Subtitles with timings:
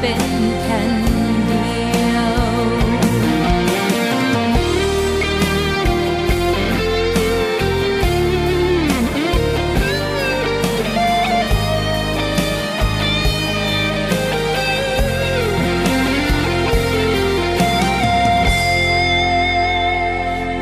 [0.00, 0.22] เป็น
[0.60, 0.90] แผ่น
[1.46, 1.68] เดี
[2.10, 2.34] ยว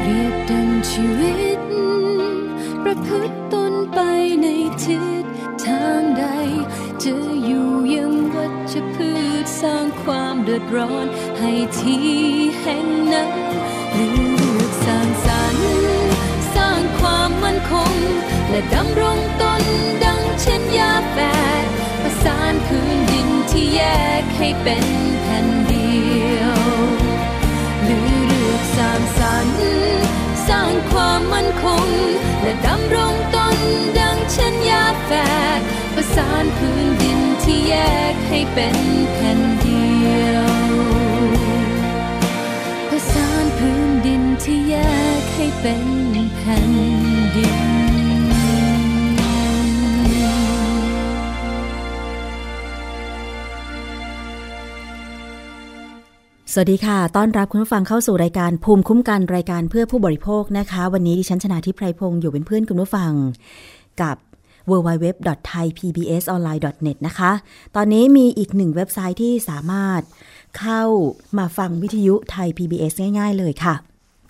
[0.03, 1.61] เรียบดังชีวิต
[2.83, 3.99] ประพฤติตนไป
[4.43, 4.47] ใน
[4.83, 5.25] ทิศ
[5.65, 6.25] ทางใด
[7.03, 8.18] จะอยู่ยัง
[8.71, 9.11] ชพื
[9.43, 11.07] ชสร้างความเดือดร้อน
[11.39, 12.09] ให้ที่
[12.61, 13.31] แห่งนั้น
[13.93, 14.09] เลื
[14.59, 15.69] อกสร้างสรรค์
[16.55, 17.95] สร้างความมั่นคง
[18.51, 19.63] และดำรงตน
[20.05, 21.19] ดังเช่นยาแฝ
[21.63, 21.67] ด
[22.03, 23.81] ประสานพื้นดินที่แย
[24.21, 24.87] กให้เป็น
[25.23, 25.99] แผ่นเดี
[26.37, 26.57] ยว
[27.83, 29.59] หรือเลือกสร้างสรรค์
[30.49, 31.87] สร้างความมั่นคง
[32.43, 33.59] และดำรงตน
[33.99, 35.11] ดังเช่นยาแฝ
[35.59, 35.61] ด
[35.95, 36.98] ประสานพื้น
[37.69, 37.75] แย
[38.13, 38.77] กให้เป็น
[39.13, 40.49] แผ่นเดียว
[42.89, 44.77] ประสานพื้นดินที่แย
[45.21, 45.85] กให้เป็น
[46.37, 46.71] แผ่น
[47.37, 47.59] ดิน
[56.53, 63.13] สวัสดีค่ะ ต้อนรับคุณผู้ฟังเข้าสู่รายการภูมิคุ้มกันรายการเพื่อผู้บริโภคนะคะ วันนี้ดิฉันชนะทิพไพรพงศ์อยู่เป็นเพื่อนคุณผู้ฟัง
[64.03, 64.17] กับ
[64.71, 67.33] www.thaipbsonline.net นะคะ
[67.77, 70.01] ตอนนี้มีอีกหนึ่งเว็บไซต์ที่สามารถ
[70.59, 70.83] เข้า
[71.39, 73.75] มาฟังวิทยุไทย PBS ง่าย ๆ เลยค่ะ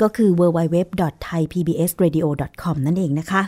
[0.03, 3.43] ก็คือ www.thaipbsradio.com นั่นเองนะคะ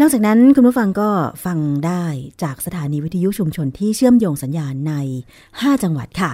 [0.00, 1.10] นอกจากนั้นคุณผู้ฟังก็
[1.44, 2.04] ฟังได้
[2.42, 4.94] จากสถานีวิทยุชุมชนที่เชื่อมโยงสัญญาณใน
[5.38, 6.32] 5 จังหวัดค่ะ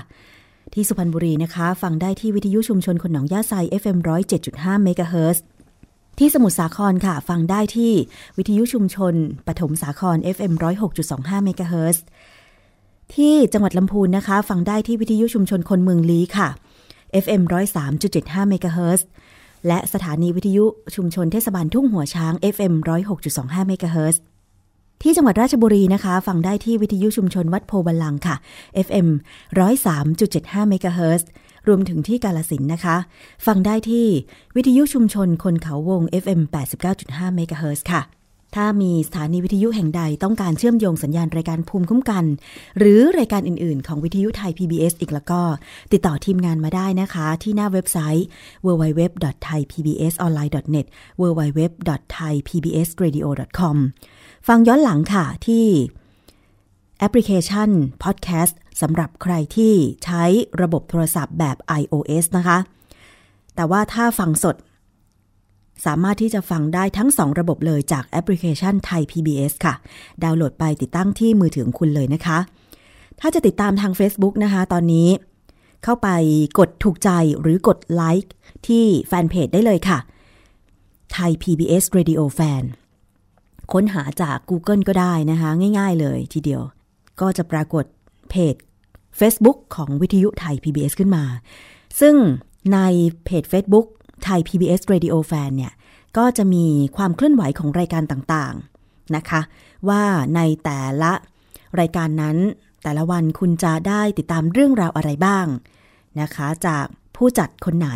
[0.75, 3.99] ที่สุพรรณบุรีนะคะ ฟังได้ที่วิทยุชุมชนคนหนองหญ้าไซ FM
[4.41, 5.45] 107.5เมกะเฮิรตซ์
[6.19, 7.93] ที่สมุทรสาครค่ะ ฟังได้ที่
[8.39, 9.15] วิทยุชุมชน
[9.47, 10.53] ปฐมสาคร FM
[10.99, 12.05] 106.25เมกะเฮิรตซ์
[13.15, 16.49] ที่จังหวัดลำพูนนะคะ ฟังได้ที่วิทยุชุมชนคนเมืองลี้ค่ะ
[17.25, 17.43] FM
[17.97, 19.07] 103.75เมกะเฮิรตซ์
[19.67, 22.75] และสถานีวิทยุชุมชนเทศบาลทุ่งหัวช้าง FM
[23.21, 24.21] 106.25เมกะเฮิรตซ์
[25.03, 28.37] ที่จังหวัดราชบุรีนะคะ ฟังได้ที่วิทยุชุมชนวัดโพธิ์บัลลังก์ค่ะ
[28.87, 29.09] FM
[29.89, 31.29] 103.75เมกะเฮิรตซ์
[31.69, 32.97] รวมถึงที่กาฬสินธุ์นะคะ
[33.47, 34.07] ฟังได้ที่
[34.57, 36.41] วิทยุชุมชนคนเขาวง FM
[36.89, 38.03] 89.5เมกะเฮิรตซ์ค่ะ
[38.57, 42.25] ถ้ามีสถานีวิทยุแห่งใดต้องการเชื่อมโยงสัญญาณรายการภูมิคุ้มกัน
[42.79, 45.41] หรือรายการอื่น ๆ ของวิทยุไทย PBS อีกแล้วก็
[45.93, 48.27] ติดต่อทีมงานมาได้นะคะ ที่หน้าเว็บไซต์
[48.67, 50.87] www.thaipbsonline.net
[51.21, 53.77] www.thaipbsradio.com
[54.49, 55.67] ฟังย้อนหลังค่ะที่
[56.99, 57.71] แอปพลิเคชัน
[58.05, 60.25] Podcast ส สำหรับใครที่ใช้
[60.63, 62.59] ระบบโทรศัพท์แบบ iOS นะคะ
[63.55, 64.57] แต่ว่าถ้าฟังสด
[65.87, 69.75] สามารถที่จะฟังได้ทั้ง 2 ระบบเลยจากแอปพลิเคชันไทย PBS ค่ะ
[70.23, 72.39] ดาวน์โหลดไปติดตั้งที่มือถือของคุณเลยนะคะ
[73.21, 75.09] ถ้าจะติดตามทาง Facebook นะคะ ตอนนี้
[75.85, 76.09] เข้าไป
[76.59, 77.11] กดถูกใจ
[77.41, 78.33] หรือกดไลค์
[78.67, 79.99] ที่แฟนเพจได้เลยค่ะ
[81.13, 82.65] ไทย PBS Radio Fan
[83.73, 86.63] ค้นหาจาก Google ก็ได้นะคะ ง่ายๆเลยทีเดียว
[87.21, 87.85] ก็จะปรากฏ
[88.31, 88.55] เพจ
[89.21, 91.25] Facebook ของวิทยุไทย PBS ขึ้นมา
[92.01, 92.15] ซึ่ง
[92.73, 92.79] ใน
[93.25, 93.87] เพจ Facebook
[94.25, 95.73] ไทย PBS Radio Fan เนี่ย
[96.17, 96.67] ก็จะมี
[96.97, 99.41] ความเคลื่อนไหวของรายการต่างๆนะคะ
[99.89, 100.03] ว่า
[100.35, 101.13] ในแต่ละ
[101.81, 102.37] รายการนั้น
[102.83, 105.47] แต่ละวันคุณจะได้ติดตามเรื่องราวอะไรบ้าง
[106.21, 106.87] นะคะ จาก
[107.17, 107.91] ผู้จัดคนไหน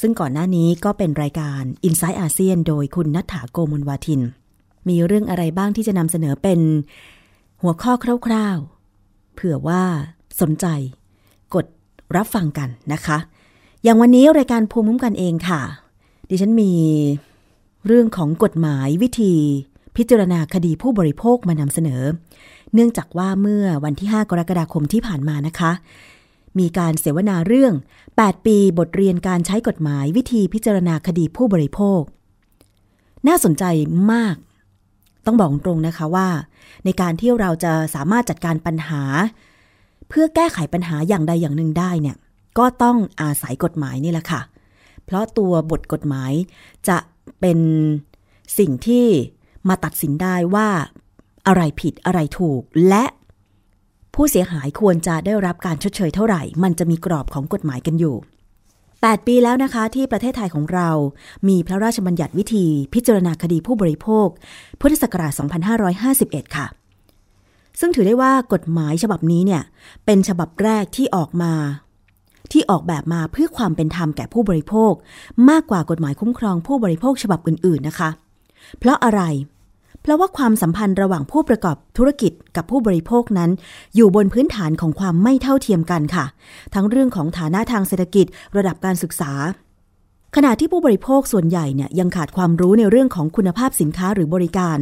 [0.00, 4.20] ซึ่งก่อนหน้านี้ก็เป็นรายการ i n s i ซต์อาเซียนโดยคุณนัฐถาโกมลวาทิน
[4.88, 6.60] มีเรื่องอะไรบ้างที่จะนำเสนอเป็น
[7.62, 7.92] หัวข้อ
[8.26, 9.84] คร่าวๆเผื่อว่า
[10.40, 10.66] สนใจ
[11.54, 11.66] กด
[12.16, 13.18] รับฟังกันนะคะ
[13.82, 15.60] อย่างวันนี้รายการภูมิคุ้มกันเองค่ะ
[16.28, 16.72] ดิฉันมี
[17.86, 19.34] เรื่องของกฎหมายวิธี
[19.96, 22.02] พิจารณาคดีผู้บริโภคมานำเสนอ
[22.74, 25.72] เนื่องจากว่าเมื่อวันที่ 5 กรกฎาคมที่ผ่านมานะคะ
[26.58, 27.74] มีการเสวนาเรื่อง
[28.10, 32.00] 8 ปีบทเรียนการใช้กฎหมายวิธีพิจารณาคดีผู้บริโภค
[33.28, 33.64] น่าสนใจ
[34.12, 34.36] มาก
[35.26, 36.28] ต้องบอกตรงนะคะว่า
[36.84, 39.02] ในการที่เราจะสามารถจัดการปัญหา
[40.14, 42.16] เพื่อแก้ไขปัญหาอย่างใดอย่างหนึ่งได้เนี่ย
[42.58, 44.40] ก็ต้องอาศัยกฎหมายนี่แหละค่ะ
[45.04, 46.32] เพราะตัวบทกฎหมาย
[46.88, 46.98] จะ
[47.40, 47.58] เป็น
[48.58, 49.06] สิ่งที่
[49.68, 50.68] มาตัดสินได้ว่า
[51.46, 53.04] อะไรผิดอะไรถูก และ
[54.14, 58.16] ผู้เสียหายควรจะได้รับการชดเชยเท่าไหร่ มันจะมีกรอบของกฎหมายกันอยู่
[58.72, 60.88] 8 ปีแล้วนะคะ ที่ประเทศไทยของเรา
[61.48, 64.28] มีพระราชบัญญัติวิธีพิจารณาคดีผู้บริโภค
[64.80, 65.32] พุทธศักราช
[65.94, 66.66] 2551 ค่ะ
[67.80, 69.62] ซึ่งถือได้ว่ากฎหมายฉบับนี้เนี่ย
[70.04, 71.52] เป็นฉบับแรกที่ออกมา
[72.52, 74.92] ที่ออกแบบมาเพื่อความเป็นธรรมแก่ผู้บริโภค
[75.50, 78.10] มากกว่ากฎหมายคุ้มครองผู้บริโภคฉบับอื่น ๆนะคะ
[78.78, 79.22] เพราะอะไร
[80.02, 83.50] เพราะว่าความสัมพันธ์ระหว่างผู้ประกอบธุรกิจกับผู้บริโภคนั้น
[83.96, 86.24] อยู่บนพื้นฐานของความไม่เท่าเทียมกันค่ะ
[86.74, 88.26] ทั้งเรื่องของฐานะทางเศรษฐกิจ
[88.56, 89.32] ระดับการศึกษา
[90.36, 94.78] ขณะที่ผู้บริโภคส่วนใหญ่เนี่ยยังขาดความรู้ในเรื่องของคุณภาพสินค้าหรือบริการ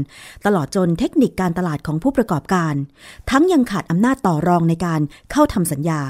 [0.46, 2.74] ตลอดจนเทคนิคการตลาดของผู้ประกอบการ
[3.30, 5.00] ทั้งยังขาดอำนาจต่อรองในการ
[5.30, 6.00] เข้าทำสัญญา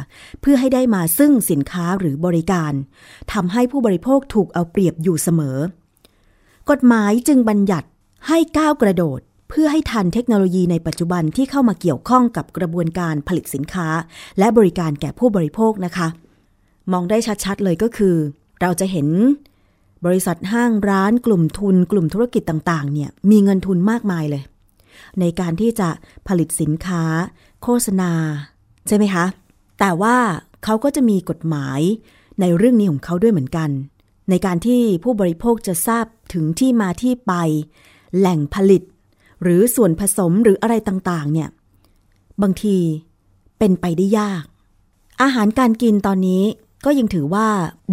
[0.41, 2.73] เพื่อให้ได้มาซึ่งสินค้าหรือบริการ
[3.33, 5.59] ทำให้ผู้บริโภคถูกเอาเปรียบอยู่เสมอ
[6.71, 7.89] กฎหมายจึงบัญญัติ
[8.29, 9.21] ให้ก้าวกระโดด
[9.51, 13.89] เพื่อให้ทันเทคโนโลยีในปัจจุบันที่เข้ามาเกี่ยวข้องกับกระบวนการผลิตสินค้า
[14.39, 16.09] และบริการแก่ผู้บริโภคนะคะ
[16.93, 18.17] มองได้ชัดๆเลยก็คือ
[18.61, 19.09] เราจะเห็น
[20.07, 24.43] บริษัทห้างร้านกลุ่มทุน กลุ่มธุรกิจต่างๆ เนี่ยมีเงินทุนมากมายเลย
[25.21, 25.89] ในการที่จะ
[26.29, 27.03] ผลิตสินค้า
[27.63, 28.13] โฆษณา
[28.87, 29.25] ใช่ไหมคะ
[29.81, 30.17] แต่ว่า
[30.65, 31.81] เขาก็จะมีกฎหมาย
[32.41, 33.71] ในเรื่องนี้ของเขาด้วยเหมือนกัน
[34.31, 37.33] ในการที่ผู้บริโภคจะทราบถึงที่มาที่ไป
[38.17, 38.83] แหล่งผลิต
[39.43, 41.49] หรือส่วนผสมหรืออะไรต่างๆ เนี่ย
[42.43, 42.77] บางที
[43.59, 44.45] เป็นไปได้ยาก
[45.23, 46.43] อาหารการกินตอนนี้
[46.85, 47.47] ก็ยังถือว่า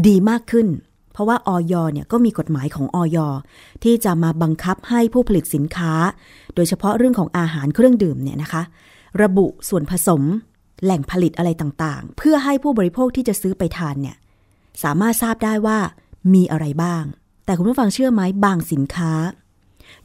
[0.08, 0.68] ดีมากขึ้น
[1.14, 3.18] เพราะว่าออยเนี่ยก็มีกฎหมายของออย
[3.84, 5.94] ที่จะมาบังคับให้ผู้ผลิตสินค้า
[6.56, 8.64] โดยเฉพาะเรื่องของอาหารเครื่องดื่มเนี่ยนะคะ
[9.22, 10.24] ระบุส่วนผสม
[10.84, 14.18] แหล่งผลิตอะไรต่างๆ เพื่อให้ผู้บริโภคที่จะซื้อไปทานเนี่ย
[14.84, 15.80] สามารถทราบได้ว่า
[16.34, 17.04] มีอะไรบ้าง
[17.46, 19.14] แต่คุณผู้ฟังเชื่อไหมบางสินค้า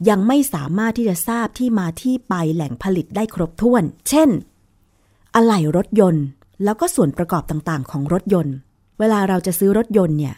[0.09, 4.29] ยังไม่สามารถที่จะทราบที่มาที่ไปแหล่งผลิตได้ครบถ้วน เช่น
[5.35, 6.25] อะไหล่รถยนต์
[6.63, 8.55] แล้วก็ส่วนประกอบต่างๆ ของรถยนต์
[8.99, 10.35] เวลาเราจะซื้อรถยนต์เนี่ย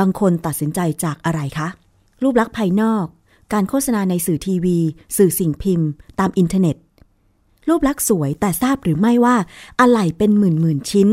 [0.00, 1.68] บางคนตัดสินใจจากอะไรคะ
[2.22, 3.06] รูปลักษณ์ภายนอก
[3.52, 4.78] การโฆษณาในสื่อทีวี
[5.16, 5.88] สื่อสิ่งพิมพ์
[6.20, 6.76] ตามอินเทอร์เน็ต
[7.68, 9.36] รูปลักษณ์สวยแต่ทราบหรือไม่ว่า
[9.80, 11.08] อะไหล่เป็นหมื่นหมื่นชิ้น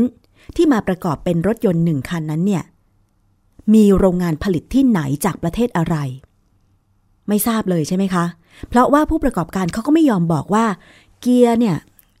[0.56, 2.64] ที่มาประกอบเป็นรถยนต์หนึ่งคันนั้นเนี่ย
[3.74, 5.96] มีโรงงานผลิตที่ไหนจากประเทศอะไร
[7.28, 8.24] ไม่ทราบเลยใช่ไหมคะ
[8.68, 10.66] เพราะว่าผู้ประกอบการเขาก็ไม่ยอมบอกว่า
[11.20, 11.76] เกียร์เนี่ย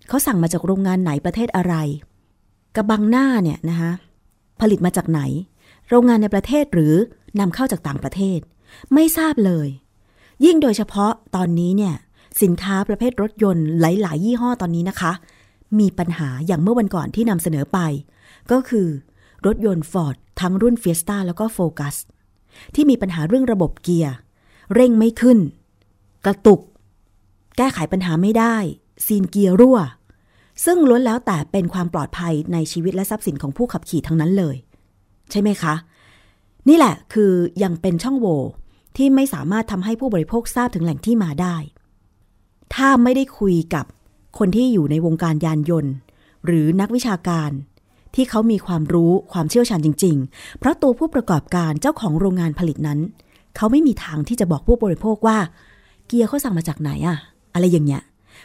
[0.08, 1.74] เขาสั่งมาจากโรงงานไหนประเทศอะไร
[2.76, 3.90] กระบังหน้าเนี่ยนะคะ
[4.60, 5.20] ผลิตมาจากไหน
[5.88, 6.94] โรงงานในประเทศหรือ
[7.40, 8.38] นำเข้าจากต่างประเทศ
[8.94, 9.68] ไม่ทราบเลย
[10.44, 11.94] ยิ่งโดยเฉพาะตอนนี้เนี่ย
[12.42, 15.12] สินค้าประเภทรถยนต์หลาย ๆ ยี่ห้อตอนนี้นะคะ
[15.78, 17.78] มีปัญหาอย่างเมื่อวันก่อนที่นำเสนอไป
[18.50, 18.88] ก็คือ
[19.46, 21.96] รถยนต์ Ford ทั้งรุ่น Fiesta แล้วก็ Focus
[22.74, 24.14] ที่มีปัญหาเรื่องระบบเกียร์
[24.74, 25.38] เร่งไม่ขึ้น
[26.26, 26.60] กระตุก
[27.56, 28.56] แก้ไขปัญหาไม่ได้
[29.06, 29.78] ซีนเกียร์รั่ว
[30.64, 34.56] ซึ่งล้วนแล้วแต่เป็นความปลอดภัยในชีวิตและทรัพย์สินของผู้ขับขี่ทั้งนั้นเลย
[35.30, 35.74] ใช่ไหมคะ
[36.68, 37.32] นี่แหละคือ
[37.62, 38.40] ยังเป็นช่องโหว่
[38.96, 41.56] ที่ไม่สามารถทำให้ผู้บริโภคทราบถึงแหล่งที่มาได้
[42.74, 43.84] ถ้าไม่ได้คุยกับ
[44.38, 45.92] คนที่อยู่ในวงการยานยนต์
[46.46, 47.50] หรือนักวิชาการ
[48.14, 53.00] ที่เขามีความรู้ความเชี่ยวชาญจริง ๆ เพราะตัวผู้ประกอบการเจ้าของโรงงานผลิตนั้น
[53.56, 55.38] เขาไม่มีทางที่จะบอกผู้บริโภคว่า
[56.06, 57.18] เกียร์เขาสั่งมาจากไหนอะ
[57.54, 58.02] อะไรอย่างเงี้ย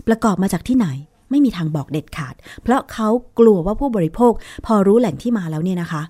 [0.07, 0.87] ประกอบมาจากที่ไหน
[1.29, 3.07] ไม่มีทางบอกเด็ดขาด เพราะเขา
[3.39, 4.33] กลัวว่าผู้บริโภค
[4.65, 6.01] พอรู้แหล่งที่มาแล้วเนี่ยนะคะ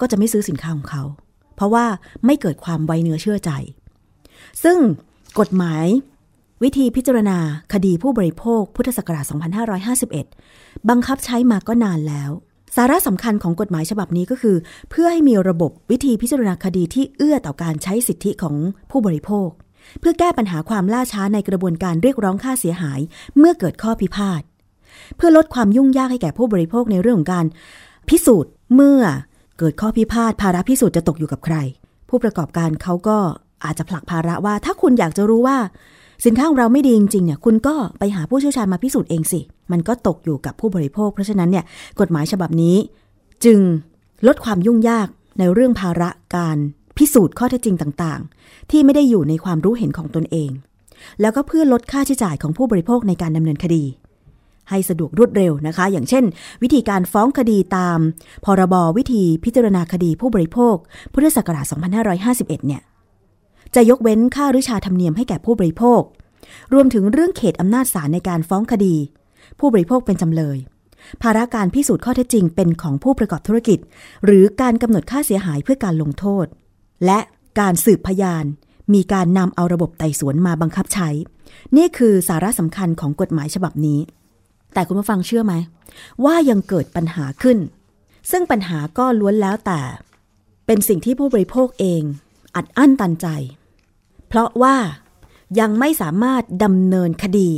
[0.00, 1.02] ก็จะไม่ซื้อสินค้าของเขา
[1.56, 1.84] เพราะว่า
[2.26, 3.50] ไม่เกิดความไวเนื้อเชื่อใจ
[4.62, 4.78] ซึ่ง
[5.38, 5.86] กฎหมาย
[6.62, 7.38] วิธีพิจารณา
[7.72, 9.24] คดีผู้บริโภค พุทธศักราช
[10.26, 12.30] 2551 บังคับใช้มาก็นานแล้ว
[12.76, 14.56] สาระสำคัญของกฎหมายฉบับนี้ก็คือ
[14.90, 18.54] เพื่อให้มีระบบวิธีพิจารณาคดีที่เอื้อต่อการใช้สิทธิของ
[18.90, 19.48] ผู้บริโภค
[20.00, 23.00] เพื่อแก้ปัญหาความล่าช้าในกระบวนการเรียกร้องค่าเสียหาย
[23.38, 24.42] เมื่อเกิดข้อพิพาท
[25.16, 27.46] เพื่อลดความยุ่งยากให้แก่ผู้บริโภคในเรื่องของการ
[28.08, 29.00] พิสูจน์เมื่อ
[29.58, 31.56] เกิดข้อพิพาทภาระพิสูจน์จะตกอยู่กับใคร
[32.08, 33.18] ผู้ประกอบการเขาก็
[33.64, 35.58] อาจจะผลักภาระว่า ถ้าคุณอยากจะรู้ว่า
[36.26, 39.40] สินค้าของเราไม่ดีจริงๆเนี่ยคุณก็ไปหาผู้เชี่ยวชาญมาพิสูจน์เองสิ
[39.72, 41.64] มันก็ตกอยู่กับผู้บริโภค เพราะฉะนั้นเนี่ย
[42.00, 42.76] กฎหมายฉบับนี้
[43.44, 43.60] จึง
[44.26, 46.58] ลดความยุ่งยากในเรื่องภาระการ
[46.98, 50.50] พิสูจน์ข้อเท็จจริงต่างๆ ที่ไม่ได้อยู่ในความรู้เห็นของตนเอง
[51.20, 53.84] แล้วก็เพื่อลดค่าใช้จ่ายของผู้บริโภคในการดำเนินคดี
[54.70, 56.24] ให้สะดวกรวดเร็วนะคะ อย่างเช่น
[56.62, 57.98] วิธีการฟ้องคดีตาม
[58.44, 60.76] พรบวิธีพิจารณาคดีผู้บริโภค
[61.12, 61.66] พุทธศักราช
[62.16, 62.82] 2551 เนี่ย
[63.74, 66.00] จะยกเว้นค่าริชาธรรมเนียมให้แก่ผู้บริโภค
[66.72, 68.96] รวมถึงเรื่องเขตอำนาจศาลในการฟ้องคดี
[69.58, 70.58] ผู้บริโภคเป็นจำเลย
[71.22, 73.78] ภาระการพิสูจน์ข้อเท็จจริงเป็นของผู้ประกอบธุรกิจ
[74.24, 76.46] หรือการกำหนดค่าเสียหายเพื่อการลงโทษ
[77.04, 77.18] และ
[77.60, 78.44] การสืบพยาน
[78.94, 81.08] มีการนำเอาระบบไต่สวนมาบังคับใช้
[81.76, 84.00] นี่คือสาระสำคัญของกฎหมายฉบับนี้
[84.74, 85.54] แต่คุณผู้ฟังเชื่อไหม
[86.24, 87.58] ว่ายังเกิดปัญหาขึ้น
[88.30, 89.80] ซึ่งปัญหาก็ล้วนแล้วแต่
[90.66, 92.02] เป็นสิ่งที่ผู้บริโภคเอง
[92.56, 93.26] อัดอั้นตันใจ
[94.28, 94.76] เพราะว่า
[95.60, 97.50] ยังไม่สามารถดำเนินคดี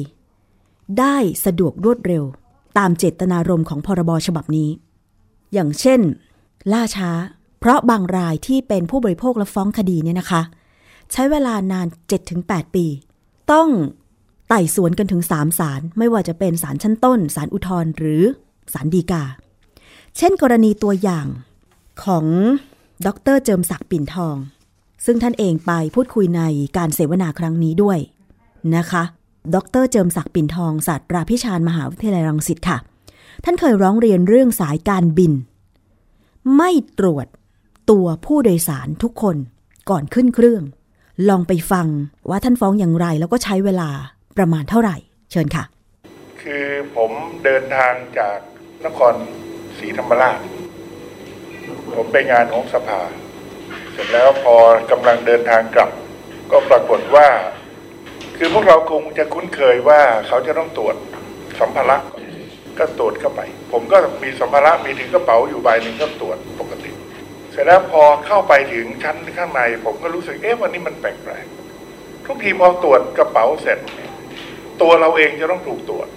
[0.99, 2.25] ได้สะดวกรวดเร็ว
[2.79, 4.71] ตามเจตนารมณ์ของพรบฉบับนี้
[5.53, 6.01] อย่างเช่น
[6.73, 7.11] ล่าช้า
[7.61, 10.43] เพราะบางรายที่เป็นผู้บริโภคและฟ้องคดีเนี่ยนะคะ
[11.13, 11.87] ใช้เวลานาน
[12.31, 12.87] 7-8 ปี
[13.53, 13.69] ต้อง
[14.49, 18.23] ไต่สวนกันถึง 3 ศาลไม่ว่าจะเป็นศาลชั้นต้นศาลอุทธรณ์หรือ
[18.73, 19.23] ศาลฎีกา
[20.17, 21.27] เช่นกรณีตัวอย่าง
[22.05, 22.27] ของ
[23.07, 24.37] ดรเจิมศักดิ์ปิ่นทอง
[25.05, 26.43] ซึ่งท่านเองไปพูดคุยใน
[26.77, 27.99] การเสวนาครั้งนี้ด้วย
[28.77, 29.03] นะคะ
[29.55, 32.79] ดรเจิมศักดิ์ปิ่นทองศาสตราพิชานมหาวิทยาลัยรังสิตค่ะ
[33.45, 35.33] ท่านเคยร้องเรียนเรื่องสายการบิน
[36.57, 37.27] ไม่ตรวจ
[37.91, 39.37] ตัวผู้โดยสารทุกคน
[39.91, 40.63] ก่อนขึ้นเครื่อง
[41.29, 41.87] ลองไปฟัง
[42.29, 43.91] ว่าท่านฟ้องอย่างไร แล้วก็ใช้เวลา
[44.39, 44.97] ประมาณเท่าไหร่
[45.31, 45.65] เชิญค่ะ
[46.43, 47.11] คือผม
[47.45, 48.39] เดินทางจาก
[48.87, 49.15] นคร
[49.79, 50.39] ศรีธรรมราช
[51.95, 53.01] ผมไปงานของสภา
[53.93, 54.55] เสร็จแล้วพอ
[54.91, 55.91] กำลังเดินทางกลับ
[56.51, 57.29] ก็ปรากฏว่า
[58.37, 60.97] คือพวกเราคงจะคุ้นเคยว่าเขาจะต้องตรวจ
[61.61, 61.97] สัมภาระ
[62.79, 63.41] ก็ตรวจเข้าไป
[63.73, 66.80] ผมก็มีสัมภาระมีถึงกระเป๋าอยู่ใบหนึ่งก็ตรวจปกติ
[67.51, 73.79] เสร็จแล้วพอเข้าไปถึงชั้นข้างใน ผมก็รู้สึกเอ๊ะวันนี้มันแปลกๆทุกทีพอตรวจกระเป๋าเสร็จ
[74.83, 76.09] ตัวเราเองจะต้องถูกตรวจ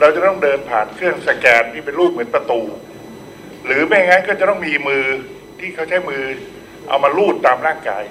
[0.00, 2.60] เราจะต้องเดินผ่านเครื่องสแกนที่เป็นรูปเหมือนประตู
[3.66, 5.04] หรือไม่งั้นก็จะต้องมีมือ
[5.60, 6.22] ที่เขาใช้มือ
[6.88, 8.02] เอามาลูดตามร่างกาย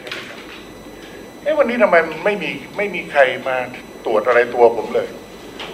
[1.44, 3.58] เอ๊ะวันนี้ทำไมไม่มีไม่มีใครมา
[4.06, 5.08] ตรวจอะไรตัวผมเลย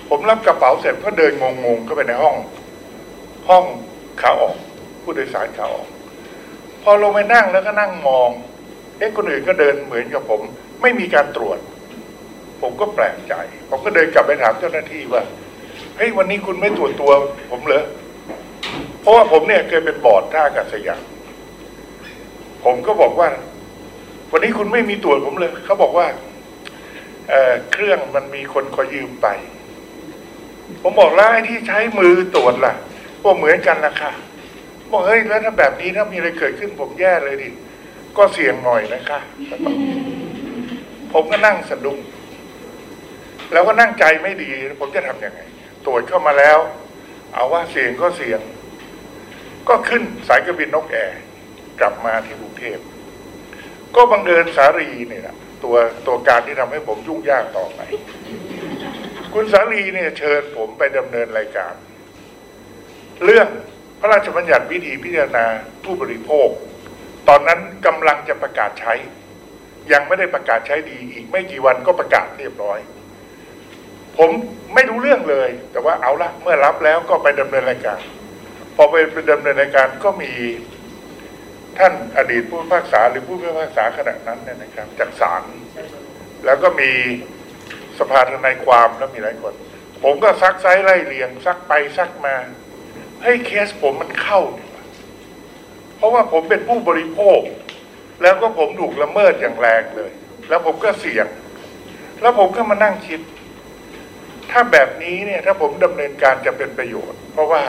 [0.10, 2.36] ผมรับกระเป๋าเสร็จก็เดินงงๆเข้าไปในห้อง
[3.50, 3.64] ห้อง
[4.22, 4.56] ขาออก
[5.04, 5.88] ผู้โดยสารขาออก
[6.90, 8.30] อลงไปนั่งแล้วก็นั่งมอง
[8.98, 10.42] เอ๊ะคนอื่นก็เดินเหมือนกับผม
[10.82, 11.60] ไม่มีการตรวจ
[12.62, 13.34] ผมก็แปลกใจ
[13.70, 15.24] ผมก็เดินกลับไปถามเจ้าหน้าที่ว่า
[15.98, 17.12] เฮ้ยวันนี้คุณไม่ตรวจตัว
[17.52, 17.86] ผมเหรอ
[19.02, 21.02] เพราะว่าผมเนี่ยเคยเป็นบอร์ดท่าอากาศยาน
[22.64, 23.30] ผมก็บอกว่า
[24.32, 26.08] วันนี้คุณไม่มีตรวจผมเลยเขาบอกว่า
[27.30, 29.28] เเครื่องมันมีคนคอยยืมไป
[30.82, 32.74] ผมบอกแล้วไอ้ที่ใช้มือตรวจล่ะ
[33.24, 34.12] บอกเหมือนกันละค่ะ
[34.92, 37.50] บอกเฮ้ยแล้วถ้าแบบนี้ถ้ามีอะไรเกิดขึ้นผมแย่เลยดิ
[38.18, 39.20] ก็เสี่ยงหน่อยนะคะ
[41.14, 42.00] ผมก็นั่งสะดุ้ง
[43.54, 45.42] แล้วก็นั่งใจไม่ดี ผมจะทำยังไง
[45.86, 46.58] ตรวจเข้ามาแล้ว
[47.34, 48.42] เอาว่าเสี่ยงก็เสี่ยง
[49.70, 51.20] ก็ขึ้นสายการบินนกแอร์
[51.80, 52.80] กลับมาที่กรุงเทพ
[53.96, 55.76] ก็บังเอิญสารีเนี่ยะตัว
[56.08, 57.80] ตัวการที่ทำให้ผมยุ่งยากต่อไป
[59.34, 61.74] คุณสารีเนี่ยเชิญผมไปดำเนินรายการ
[63.26, 63.48] เรื่อง
[64.00, 65.46] พระราชบัญญัติวิธีพิจารณา
[65.84, 66.50] ผู้บริโภค
[67.28, 68.94] ตอนนั้นกำลังจะประกาศใช้
[69.92, 72.80] ยังไม่ได้ประกาศใช้ดีอีกไม่กี่วันก็ประกาศเรียบร้อย
[74.18, 74.30] ผม
[74.74, 78.00] ไม่รู้เรื่องเลย แต่ว่าเอาละเมื่อรับแล้วก็ไปดำเนินรายการ
[78.76, 80.32] พอไปไปดำเนินรายการก็มี
[81.78, 85.44] ท่านอดีตผู้พิพากษาหรือผู้พิพากษาขณะนั้นเนี่ยนะครับ จากศาล
[86.46, 86.92] แล้วก็มี
[88.00, 89.54] สภาทนายความแล้วมีหลายคน
[90.04, 92.36] ผมก็ซักไซไล่เลียงซักไปซักมา
[93.24, 94.70] ให้ยเคสผมมันเข้าเนี่ย
[95.98, 97.40] เพราะว่าผมเป็นผู้บริโภค
[98.22, 100.12] แล้วก็ผมถูกละเมิดอย่างแรงเลย
[100.50, 101.28] แล้วผมก็เสี่ยง
[102.22, 103.20] แล้วผมก็มานั่งคิด
[104.52, 107.64] ถ้าแบบนี้เนี่ย ถ้าผมดำเนินการจะเป็นประโยชน์ เพราะว่า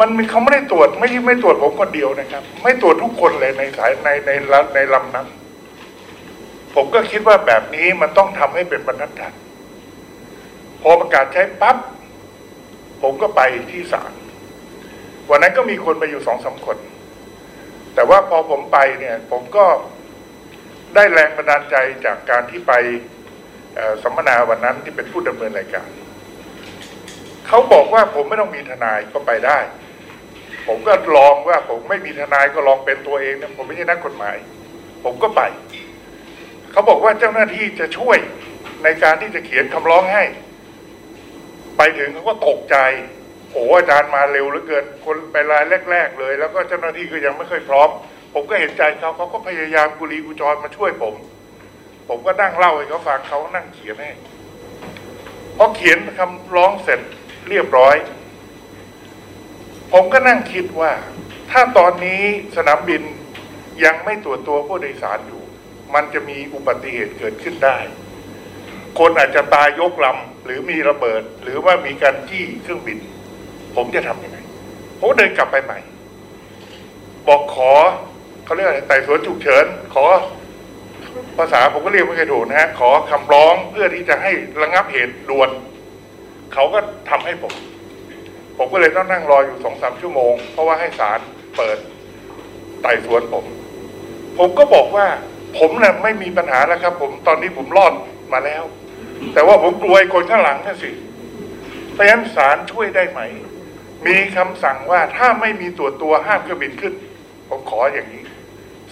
[0.00, 5.26] มันมีเขาไม่ได้ตรวจไม่ใช่ไม่ตรวจผมคนเดียวนะครับ ไม่ตรวจทุกคนเลยในสายในในในในลำนั้น
[6.74, 9.34] ผมก็คิดว่าแบบนี้มันต้องทำให้เป็นบรรทัดฐาน
[10.82, 11.76] พอประกาศใช้ปั๊บ
[13.02, 13.40] ผมก็ไป
[13.72, 14.12] ที่ศาล
[15.30, 16.76] วันนั้นก็มีคนไปอยู่สองสามคน
[17.94, 19.66] แต่ว่าพอผมไปเนี่ย ผมก็
[20.94, 22.72] ได้แรงบันดาลใจจากการที่ไป
[24.02, 25.88] สัมมนาวันนั้นที่เป็นผู้ดำเนินรายการ
[27.46, 29.58] เขาบอกว่าผมไม่ต้องมีทนายก็ไปได้
[30.66, 34.36] ผมก็ลองว่าผมไม่มีทนายก็ลองเป็นตัวเองนะผมไม่ใช่นักกฎหมาย
[35.04, 35.42] ผมก็ไป
[36.72, 38.18] เขาบอกว่าเจ้าหน้าที่จะช่วย
[38.84, 40.24] ในการที่จะเขียนคำร้องให้
[41.76, 42.76] ไปถึงเขาก็ตกใจ
[43.54, 47.88] โอ้อาจารย์มาเร็วเหลือเกินคนไปรายแรก ๆ เลย แล้วก็เจ้าหน้าที่ก็ยังไม่เคยพร้อม
[48.34, 51.14] ผมก็เห็นใจเขาเขาก็พยายามกุลีกุจรมาช่วยผม
[52.08, 54.12] ผมก็นั่งเล่าให้เขาฟังเขานั่งเขียนให้
[55.56, 57.00] พอเขียนคำร้องเสร็จ
[57.48, 57.96] เรียบร้อย
[59.92, 60.92] ผมก็นั่งคิดว่า
[61.50, 62.22] ถ้าตอนนี้
[62.56, 63.02] สนามบิน
[63.84, 65.42] ยังไม่ตรวจตัวผู้โดยสารอยู่
[65.94, 67.76] มันจะมีอุบัติเหตุเกิดขึ้นได้
[68.98, 72.98] คนอาจจะตายยกลำหรือมีระเบิด หรือว่ามีการจี้เครื่องบิน
[73.76, 74.38] ผมจะทำยังไง
[75.00, 75.78] ผมเดินกลับไปใหม่
[77.28, 77.72] บอกขอ
[78.44, 80.04] เขาเรียกอะไรไต่สวนฉุกเฉิน ขอ
[81.38, 84.32] ภาษาผมก็เรียกไม่เคยถูกนะฮะขอคำร้องเพื่อที่จะให้
[84.62, 85.50] ระงับเหตุด่วน
[86.52, 86.78] เขาก็
[87.10, 87.52] ทำให้ผม
[88.58, 91.20] ผมก็เลยต้องนั่งรออยู่สองสามชั่วโมง เพราะว่าให้ศาล
[91.56, 91.78] เปิด
[92.82, 93.44] ไต่สวนผม
[94.38, 95.06] ผมก็บอกว่า
[95.58, 97.92] ผมน่ะไม่มีปัญหาแล้วครับ ผมตอนนี้ผมรอด
[98.32, 98.62] มาแล้ว
[99.34, 100.90] แต่ว่าผมกลัวคนข้างหลังน่ะสิ
[101.92, 103.20] เพราะฉะนั้นศาลช่วยได้ไหม
[104.06, 106.94] มีคำสั่งว่าถ้าไม่มีตรวตัวห้ามเครื่องบินขึ้น
[107.48, 108.22] ผมขออย่างนี้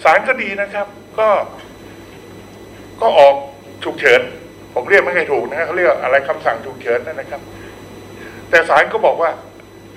[0.03, 0.87] ศาลก็ดีนะครับ
[1.19, 1.29] ก็
[3.01, 3.35] ก็ออก
[3.83, 4.21] ฉุกเฉิน
[4.73, 7.41] ผมเรียกไม่เคยถูกนะฮะเขาเรียกอะไรคำสั่งฉุกเฉินนั่นนะครับ
[8.49, 9.31] แต่ศาลก็บอกว่า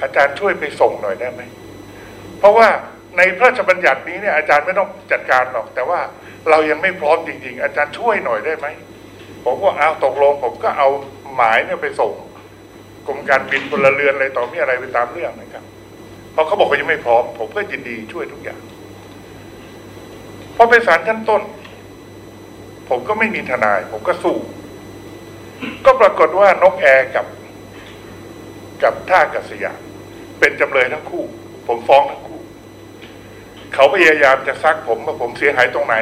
[0.03, 1.43] อาจารย์ช่วยไปส่งหน่อยได้ไหม
[2.39, 2.69] เพราะว่า
[3.17, 6.01] ในพระราชบัญญัตินี้เนี่ยอาจารย์ไม่ต้องจัดการหรอก แต่ว่า
[6.51, 8.67] เรายังไม่พร้อมจริง ๆ อาจารย์ช่วยหน่อยได้ไหม
[9.45, 10.89] ผมก็เอาตกลงผมก็เอา
[11.37, 12.13] หมายเนี่ยไปส่ง
[13.07, 15.65] กรมการบินพลเรือนอะไรต่อมีอะไรไปตามเรื่องนะครับ
[16.33, 18.61] เพราะเขาบอกเขายังไม่พร้อม ผมก็ยินดีช่วยทุกอย่าง
[20.57, 21.43] พอไปศาลชั้นต้น
[22.89, 24.37] ผมก็ไม่มีทนาย ผมก็สู้
[25.85, 27.27] ก็ปรากฏว่านกแอร์กับ
[28.83, 29.81] กับท่ากัศยาน
[30.39, 31.25] เป็นจำเลยทั้งคู่
[31.67, 32.41] ผมฟ้องทั้งคู่
[33.75, 35.97] เขาพยายามจะซักผมว่าผมเสียหายตรงไหน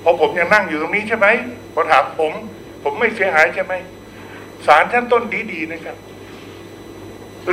[0.00, 1.26] เพราะผมยังนั่งอยู่ตรงนี้ใช่ไหม
[1.74, 2.32] พอถามผม
[2.82, 3.74] ผมไม่เสียหายใช่ไหม
[4.66, 5.96] ศาลชั้นต้นดีๆนะครับ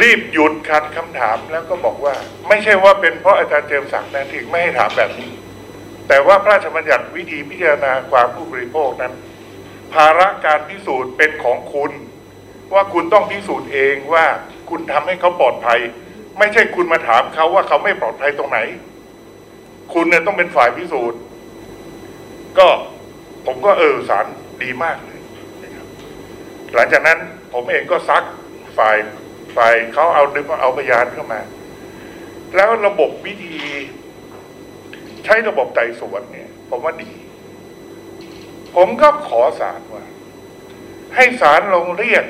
[0.01, 2.13] รีบหยุดคัดคำถามแล้วก็บอกว่า
[2.47, 5.31] ไม่ใช่ว่าเป็นเพราะอาจารย์เจมส์ศักดิ์นะที่ไม่ให้ถามแบบนี้
[6.07, 9.13] แต่ว่าพระราชบัญญัติวิธีพิจารณาความผู้บริโภคนั้น
[9.93, 11.91] ภาระการพิสูจน์เป็นของคุณ
[12.73, 14.25] ว่าคุณต้องพิสูจน์เองว่า
[14.69, 15.79] คุณทำให้เขาปลอดภัย
[16.39, 18.59] ไม่ใช่คุณมาถามเขาว่าเขาไม่ปลอดภัยตรงไหน
[19.93, 21.19] คุณเนี่ยต้องเป็นฝ่ายพิสูจน์
[22.57, 22.67] ก็
[23.45, 24.25] ผมก็เออสาร
[24.61, 25.19] ดีมากเลย
[26.73, 27.19] หลังจากนั้น
[27.53, 28.23] ผมเองก็ซัก
[28.77, 28.97] ฝ่าย
[29.55, 31.41] ฝ่ายเขาเอาดึงเอาพยานเข้ามา
[32.55, 33.57] แล้วระบบวิธี
[35.25, 37.11] ใช้ระบบไต่สวนเนี่ย ผมว่าดี
[38.75, 40.05] ผมก็ขอศาลว่า
[41.15, 42.25] ให้ศาลลงเรียก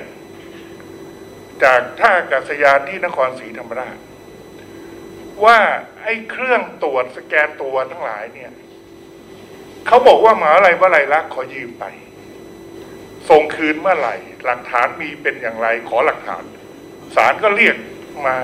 [1.64, 3.98] จากท่าอากาศยานที่นครศรีธรรมราช
[5.46, 5.60] ว่า
[6.04, 8.52] ไอ้เครื่องตรวจสแกนตัวทั้งหลายเนี่ย
[9.88, 11.86] เขาบอกว่ามหาอะไรว่าไรลักขอยืมไป
[13.30, 16.44] ส่งคืนเมื่อไหร่ หลักฐานมีเป็นอย่างไรขอหลักฐาน
[17.16, 17.76] ศาลก็เรียก
[18.26, 18.36] มา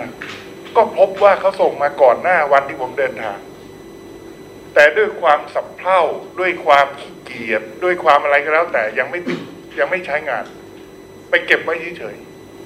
[0.75, 3.39] ก็พบว่าเขาส่งมาก่อนหน้าวันที่ผมเดินทาง
[4.73, 6.01] แต่ด้วยความสับเพร่า
[6.39, 9.39] ด้วยความขี้เกียจด้วยความอะไรก็แล้ว แต่ยังไม่ติด
[9.79, 10.45] ยังไม่ใช้งาน
[11.29, 12.15] ไปเก็บไว้เฉย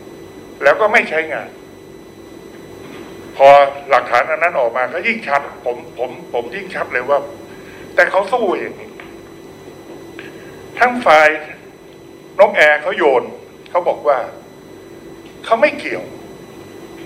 [0.07, 1.49] ๆแล้วก็ไม่ใช้งาน
[3.37, 3.47] พอ
[3.89, 7.19] หลักฐานอันนั้นออกมาก็ยิ่งชัด ผมผมผมยิ่งชัดเลยว่า
[7.95, 8.91] แต่เขาสู้อย่างนี้
[10.79, 11.29] ทั้งฝ่าย
[12.39, 13.23] นกแอร์เขาโยน
[13.69, 14.17] เขาบอกว่า
[15.45, 16.03] เขาไม่เกี่ยว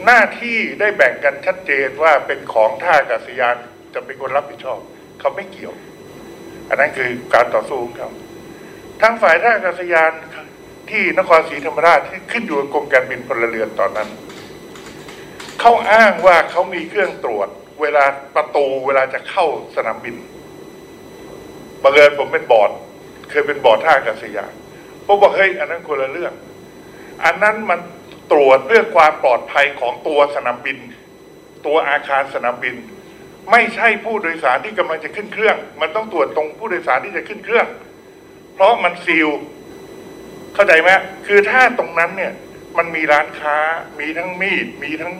[0.05, 3.55] หน้าที่ได้แบ่งกันชัดเจนว่าเป็นของท่าอากาศยาน
[3.93, 4.79] จะเป็นคนรับผิดชอบ
[5.19, 5.73] เขาไม่เกี่ยว
[6.69, 8.09] อันนั้นคือการต่อสู้ของเขา
[9.01, 10.11] ทั้งฝ่ายท่าอากาศยาน
[10.89, 14.09] ที่นครศรีธรรมราชที่ขึ้นอยู่กับกรมการบินพลเรือนตอนนั้น
[15.59, 17.49] เขาอ้างว่าเขามีเครื่องตรวจ
[17.81, 19.45] เวลาประตูเวลาจะเข้า
[19.75, 20.15] สนามบิน
[21.83, 22.71] บังเอิญผมเป็นบอร์ด
[23.29, 24.51] เคยเป็นบอร์ดท่าอากาศยาน
[25.05, 26.33] ผมบอกเฮ้ยอันนั้นคนละเรื่อง
[27.23, 27.79] อันนั้นมัน
[28.31, 30.77] ตรวจเรื่องความปลอดภัยของตัวสนามบิน
[31.65, 32.75] ตัวอาคารสนามบิน
[33.51, 37.67] ไม่ใช่ผู้โดยสารที่กำลังจะขึ้นเครื่อง มันต้องตรวจตรงผู้โดยสารที่จะขึ้นเครื่อง
[38.53, 39.29] เพราะมันซีล
[40.53, 40.89] เข้าใจไหม
[41.27, 42.33] คือถ้าตรงนั้นเนี่ย
[42.77, 43.57] มันมีร้านค้า
[43.99, 45.13] มีทั้งมีด มีทั้ง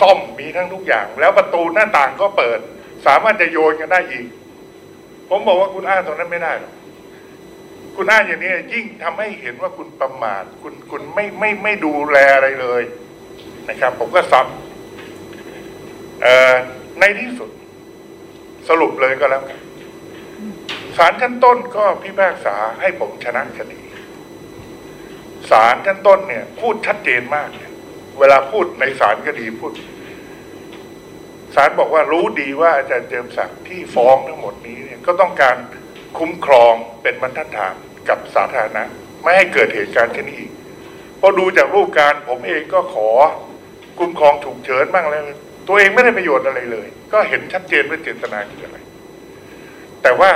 [0.00, 2.58] ซ่อม มีทั้งทุกอย่าง แล้วประตูหน้าต่างก็เปิด
[3.06, 4.26] สามารถจะโยนกันได้อีก
[5.28, 6.72] ผมบอกว่าคุณอ้างตรงนั้นไม่ได้หรอก
[7.96, 12.82] คุณอ้างอย่างนี้ยิ่งทำให้เห็นว่าคุณประมาทคุณคุณไม่ไม่ไม่ดูแลอะไรเลย
[13.68, 16.54] นะครับ ผมก็ซ้ำเอ่อ
[17.00, 17.50] ในที่สุด
[18.68, 19.60] สรุปเลยก็แล้วกัน
[20.96, 23.80] ศาลชั้นต้นก็พิพากษาให้ผมชนะคดี
[25.50, 27.72] ศาลชั้นต้นเนี่ย พูดชัดเจนมากเนี่ย
[28.18, 29.72] เวลาพูดในศาลคดีพูด
[31.54, 35.56] ศาลบอกว่ารู้ดีว่าอาจารย์เจิมศักดิ์ที่ฟ้องทั้งหมดนี้เนี่ยก็ต้องการ
[36.18, 37.74] คุ้มครองเป็นบรรทัดฐาน
[38.08, 38.82] กับสาธารณะ
[39.22, 40.52] ไม่ให้เกิดเหตุการณ์เช่นนี้อีก
[41.18, 43.08] เพราะดูจากรูปการผมเองก็ขอ
[43.98, 45.22] คุ้มครองถูกเฉินบ้างแล้ว
[45.68, 48.78] ตัวเองไม่ได้ประโยชน์อะไรเลย ก็เห็นชัดเจนว่าเจตนาคืออะไร
[50.02, 50.30] แต่ว่า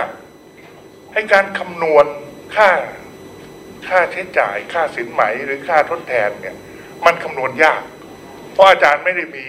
[1.12, 2.07] ให้การคำนวณ
[2.57, 2.71] ค่า
[3.88, 6.57] ค่าใช้จ่าย ค่าสินไหมหรือค่าทดแทนเนี่ย
[7.05, 7.83] มันคำนวณยาก
[8.53, 9.47] เพราะอาจารย์ไม่ได้มี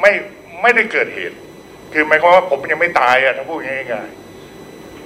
[0.00, 0.12] ไม่
[0.62, 1.36] ไม่ได้เกิดเหตุ
[1.92, 4.27] คือหมายความว่าผมยังไม่ตายอะถ้าพูดง่ายๆ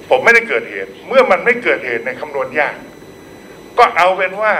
[0.09, 2.75] ผมไม่ได้เกิดเหตุ เมื่อมันไม่เกิดเหตุในคำนวณยาก
[3.77, 4.53] ก็เอาเป็นว่า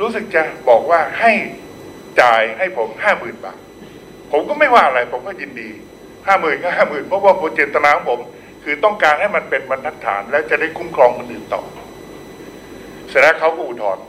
[0.00, 1.32] รู้สึกจะบอกว่าให้
[2.20, 3.58] จ่ายให้ผมห้าหมื่นบาท
[4.32, 5.70] ผมก็ไม่ว่าอะไร ผมก็ยินดี
[6.26, 8.20] ห้าหมื่นก็ห้าหมื่นเพราะว่าเจตนาของผม
[8.64, 11.62] คือต้องการให้มันเป็นบรรทัดฐาน แล้วจะได้คุ้มครองคนอื่นต่อ
[13.08, 14.04] เสร็จแล้วเขาก็อุทธรณ์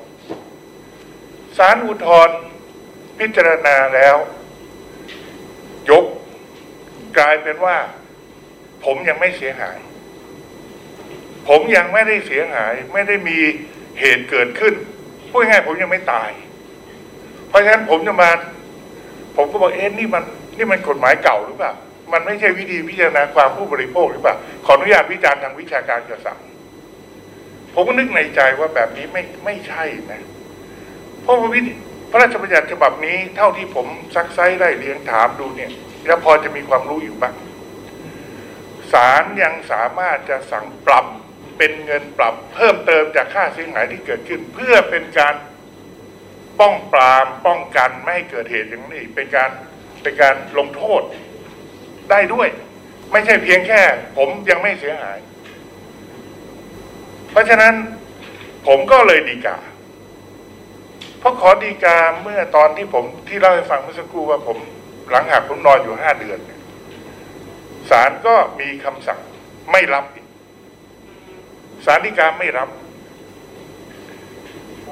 [1.58, 2.38] ศาลอุทธรณ์
[3.20, 4.16] พิจารณาแล้ว
[5.90, 6.06] ยก
[7.18, 7.78] กลายเป็นว่า
[8.86, 9.78] ผมยังไม่เสียหาย
[11.50, 13.38] ผมยังไม่ได้เสียหาย ไม่ได้มี
[14.00, 14.74] เหตุเกิดขึ้น
[15.30, 16.30] พูดง่ายๆผมยังไม่ตาย
[17.50, 18.30] เพราะฉะนั้นผมจะมา
[19.36, 20.24] ผมก็บอกเอ๊ะนี่มัน
[20.58, 21.74] นี่มันกฎหมายเก่าหรือเปล่า
[22.12, 26.42] มันไม่ใช่วิธีพิจารณาความผู้บริโภคหรือเปล่า ขออนุญาตวิจารณ์ทางวิชาการกับศาล
[27.74, 30.22] ผมก็นึกในใจว่าแบบนี้ไม่ไม่ใช่นะ
[31.22, 31.60] เพราะว่าวิ
[32.12, 35.72] พระราชบัญญัติฉบับนี้เท่าที่ผมซักไซไล่เลียงถามดูเนี่ย
[36.08, 37.34] แล้วพอจะมีความรู้อยู่บ้าง
[38.94, 41.06] ศาลยังสามารถจะสั่งปรับ
[41.58, 45.36] เป็นเงินปรับเพิ่มเติมจากค่าเสียหายที่เกิดขึ้น เพื่อเป็นการ
[46.60, 49.50] ป้องปรามป้องกันไม่ให้เกิดเหตุอย่างนี้เป็นการ
[50.02, 51.02] เป็นการลงโทษ
[52.10, 52.48] ได้ด้วย
[53.12, 53.82] ไม่ใช่เพียงแค่
[54.18, 55.18] ผมยังไม่เสียหาย
[57.32, 57.74] เพราะฉะนั้น
[58.68, 59.58] ผมก็เลยดีกา
[61.20, 64.58] เพราะขอดีกาเมื่อตอนที่ผมที่เล่าให้ฟังเมื่อสักครู่ว่าผม
[65.10, 66.40] หลังหักผมนอนอยู่ห้าเดือน
[67.90, 69.20] ศาลก็มีคำสั่ง
[69.72, 70.28] ไม่รับอีก
[71.86, 72.70] ศาลฎีกาไม่รับ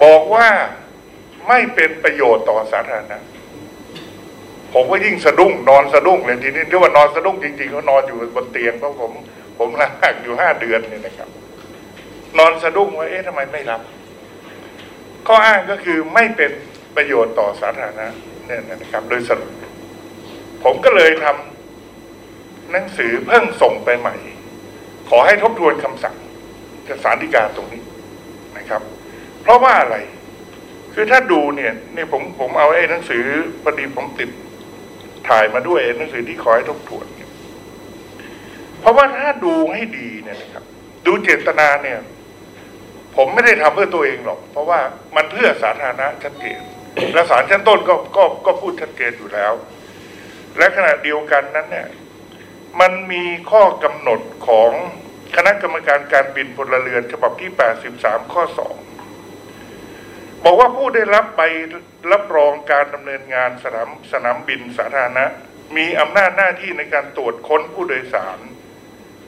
[0.04, 0.48] บอกว่า
[1.48, 3.20] ไม่เป็นประโยชน์ต่อสาธารณะ
[4.74, 9.12] ผมก็ยิ่งสะดุ้งนอนสะดุ้งเลยทีนี้เรียกว่านอนสะดุ้งจริงๆเขานอนอยู่บนเตียงเพราะผม
[9.58, 11.30] ผมลากอยู่ห้าเดือนเนี่ยนะครับ
[12.38, 13.82] นอนสะดุ้งว่าเอ๊ะทำไมไม่รับ
[15.28, 16.52] ข้ออ้างก็คือไม่เป็น
[16.96, 18.08] ประโยชน์ต่อสาธารณะ
[18.46, 19.52] เนี่ยนะครับ โดยสรุป
[20.64, 21.61] ผมก็เลยทำ
[22.72, 24.16] หนังสือเพิ่งส่งไปใหม่
[25.10, 26.16] ขอให้ทบทวนคำสั่ง
[26.88, 27.84] จากสารฎีกาตรงนี้
[28.58, 28.82] นะครับ
[29.42, 29.98] เพราะว่าอะไร
[30.94, 33.24] คือถ้าดูเนี่ยนี่ผมผมเอาไอ้หนังสือ
[33.64, 34.30] พอดีผมติด
[35.30, 37.32] ถ่ายมาด้วยหนังสือที่ขอให้ทบทวนเนี่ย
[38.80, 40.64] เพราะว่าถ้าดูให้ดีเนี่ยนะครับ
[41.06, 42.00] ดูเจตนาเนี่ย
[43.16, 44.80] ผมไม่ได้ทำเพื่อตัวเองหรอก เพราะว่า
[45.16, 46.60] มันเพื่อสาธารณะชัดเจน
[47.14, 49.54] และศาลชั้นต้นก็ก็ก็พูดชัดเจนอยู่แล้ว
[50.58, 51.88] และขณะเดียวกันนั้นเนี่ย
[52.80, 54.72] มันมีข้อกำหนดของ
[55.36, 57.52] คณะกรรมการการบินพลเรือนฉบับที่
[57.92, 58.44] 83 ข้อ
[59.26, 61.42] 2 บอกว่าผู้ได้รับใบ
[62.12, 65.26] รับรองการดำเนินงานสนามสนามบินสาธารณะ
[65.78, 68.40] มีอำนาจหน้าที่ในการตรวจค้นผู้โดยสาร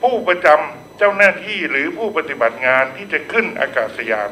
[0.02, 4.30] ผู้ประจำเจ้าหน้าที่หรือผู้ปฏิบัติงานที่จะขึ้นอากาศยาน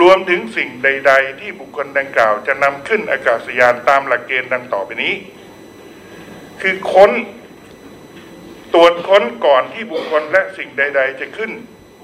[0.00, 5.14] รวมถึงสิ่งใด ๆ ที่บุคคลดังกล่าวจะนำขึ้นอากาศยานตามหลักเกณฑ์ดังต่อไปนี้
[6.60, 7.10] คือค้น
[8.74, 11.50] ตรวจค้นก่อนที่บุคคลและสิ่งใด ๆ จะขึ้น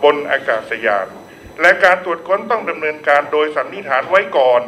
[0.05, 1.07] บนอากาศยาน
[1.61, 4.62] และการตรวจค้นต้องดำเนินการโดยสันนิษฐานไว้ก่อน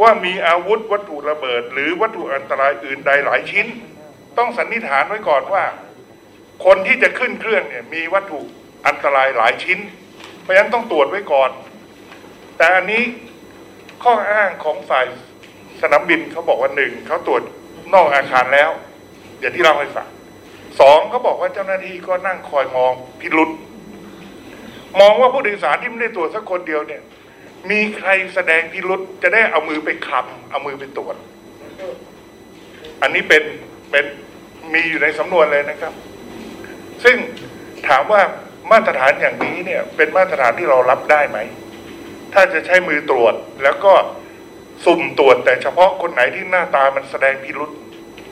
[0.00, 3.66] ว่ามีอาวุธวัตถุระเบิด หรือวัตถุอันตรายอื่นใดหลายชิ้น
[4.38, 5.64] ต้องสันนิษฐานไว้ก่อนว่า
[6.64, 8.40] คนที่จะขึ้นเครื่องเนี่ยมีวัตถุ
[8.86, 9.78] อันตรายหลายชิ้น
[10.42, 11.50] เพราะฉะนั้นต้องตรวจไว้ก่อน
[12.56, 13.02] แต่อันนี้
[14.02, 15.06] ข้ออ้างของฝ่าย
[15.80, 17.42] สนามบินเขาบอกว่าหนึ่งเขาตรวจ
[17.94, 18.70] นอกอาคารแล้ว
[19.40, 20.08] อย่างที่เราให้ฟัง
[20.80, 23.50] สองเขาบอกว่าเจ้าหน้าที่ก็นั่งคอยมองพิรุษ
[25.00, 27.02] มองว่าผู้โดยสารที่ไม่ได้ตรวจสักคนเดียวเนี่ย
[27.70, 31.16] มีใครแสดงพิรุษจะได้เอามือไปคลำเอามือไปตรวจ
[33.02, 33.42] อันนี้เป็น
[33.90, 34.04] เป็น
[34.72, 35.94] มีอยู่ในสำนวนเลยนะครับ
[37.04, 37.16] ซึ่ง
[37.88, 38.22] ถามว่า
[38.70, 41.38] มาตรฐานอย่างนี้เนี่ย เป็นมาตรฐานที่เรารับได้ไหม
[42.34, 43.92] ถ้าจะใช้มือตรวจแล้วก็
[44.84, 47.70] สุ่มตรวจแต่เฉพาะคนไหนที่หน้าตามันแสดงพิรุษ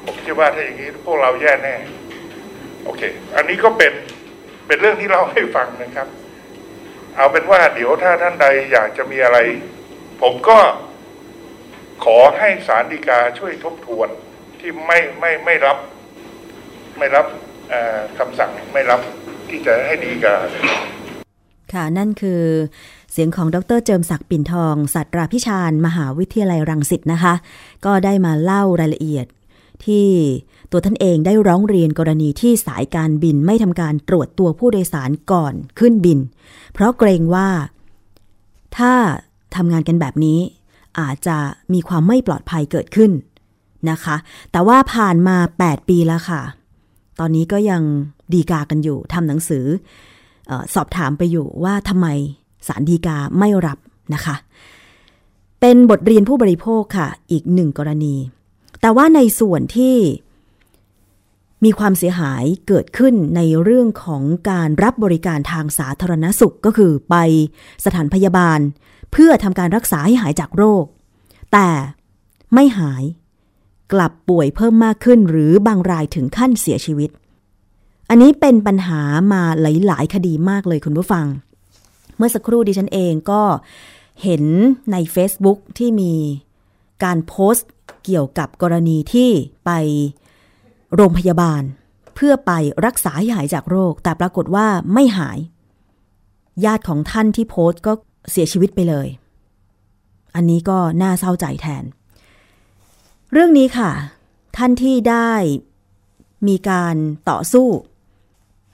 [0.04, 1.74] ผมคิดว่าถ้าอย่างนี้พวกเราแย่แน่
[2.88, 3.04] โอเค
[3.36, 3.92] อันนี้ก็เป็น
[4.66, 6.08] เป็นเรื่องที่เราให้ฟังนะครับ
[7.16, 9.38] เอาเป็นว่าเดี๋ยวถ้าท่านใดอยากจะมีอะไร
[10.22, 10.58] ผมก็
[12.04, 14.08] ขอให้สารดีกาช่วยทบทวน
[14.60, 15.78] ที่ไม่ไม่ไม่รับ
[16.98, 17.26] ไม่รับ
[18.18, 19.00] คำสั่งไม่รับ
[19.48, 20.34] ที่จะให้ดีกา
[21.72, 22.42] ค่ะ นั่นคือ
[23.12, 27.34] เสียงของดรเจิมศักดิ์ปิ่นทองศาสตราพิชาญมหาวิทยาลัยรังสิตนะคะ
[27.84, 29.26] ก็ได้มาเล่ารายละเอียด
[29.86, 30.06] ที่
[30.70, 36.18] ตัวท่านเองได้ร้องเรียนกรณีที่สายการบินไม่ทำการตรวจตัวผู้โดยสารก่อนขึ้นบิน
[36.72, 37.48] เพราะเกรงว่า
[38.76, 38.92] ถ้า
[39.56, 40.38] ทำงานกันแบบนี้
[41.00, 41.36] อาจจะ
[41.72, 43.10] มีความไม่ปลอดภัยเกิดขึ้น
[43.90, 44.16] นะคะ
[44.52, 46.42] แต่ว่าผ่านมา 8 ปีแล้วค่ะ
[47.20, 47.82] ตอนนี้ก็ยัง
[48.32, 49.64] ดีกากันอยู่ทำหนังสือ
[50.50, 52.06] อสอบถามไปอยู่ว่าทำไม
[52.66, 53.78] สารดีกาไม่รับ
[54.14, 54.36] นะคะ
[55.60, 58.14] เป็นบทเรียนผู้บริโภคค่ะ อีกหนึ่งกรณี
[58.80, 59.96] แต่ว่าในส่วนที่
[61.64, 67.14] มีความเสียหายเกิดขึ้นในเรื่องของการรับบริการทางสาธารณสุขก็คือไป
[67.84, 68.60] สถานพยาบาล
[69.12, 70.84] เพื่อทำการรักษาให้หายจากโรค
[71.52, 71.68] แต่
[72.54, 73.04] ไม่หาย
[73.92, 77.10] กลับป่วยเพิ่มมากขึ้นหรือบางรายถึงขั้นเสียชีวิต
[78.10, 81.26] อันนี้เป็นปัญหามาหลาย ๆ คดีมากเลยคุณผู้ฟัง
[82.16, 83.42] เมื่อสักครู่ดิฉันเองก็
[84.22, 84.44] เห็น
[84.92, 86.14] ใน Facebook ที่มี
[87.04, 87.68] การโพสต์
[88.04, 89.30] เกี่ยวกับกรณีที่
[89.64, 89.70] ไป
[90.94, 91.62] โรงพยาบาล
[92.14, 92.52] เพื่อไป
[92.86, 95.38] รักษาให้หายจากโรค แต่ปรากฏว่าไม่หาย
[96.64, 97.92] ญาติของท่านที่โพสต์ก็
[98.30, 99.08] เสียชีวิตไปเลย
[100.34, 101.84] อันนี้ก็น่าเศร้าใจแทน
[103.32, 103.90] เรื่องนี้ค่ะ
[104.56, 105.32] ท่านที่ได้
[106.48, 106.96] มีการ
[107.30, 107.68] ต่อสู้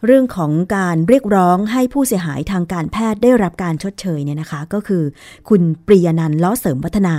[0.04, 5.02] เรื่องของการเรียกร้องให้ผู้เสียหายทางการแพทย์ได้รับการชดเชยเนี่ยนะคะ ก็คือ
[5.48, 7.16] คุณปริยนันล้อเสริมวัฒนา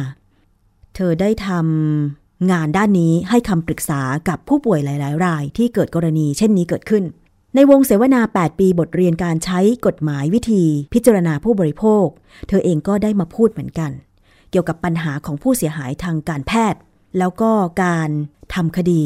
[0.96, 7.04] เธอได้ทำ งานด้านนี้ให้คำปรึกษากับผู้ป่วยหลาย ๆ ราย ที่เกิดกรณีเช่นนี้เกิดขึ้น
[7.56, 12.06] ในวงเสวนา 8 ปีบทเรียนการใช้กฎหมายวิธีพิจารณาผู้บริโภค
[12.48, 13.91] เธอเองก็ได้มาพูดเหมือนกัน
[14.52, 16.80] เกี่ยวกับปัญหาของผู้เสียหายทางการแพทย์
[17.19, 17.52] แล้วก็
[17.84, 18.10] การ
[18.54, 19.04] ทำคดี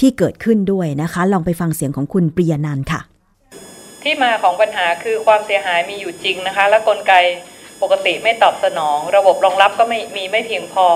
[0.00, 3.00] ที่เกิดขึ้นด้วยนะคะ ลองไปฟังเสียงของคุณปริยนันค่ะ
[4.02, 7.12] ที่มาของปัญหาคือความเสียหายมีอยู่จริงนะคะ และกลไก
[7.82, 10.86] ปกติไม่ตอบสนอง ระบบรองรับก็ไม่มีไม่เพียงพอ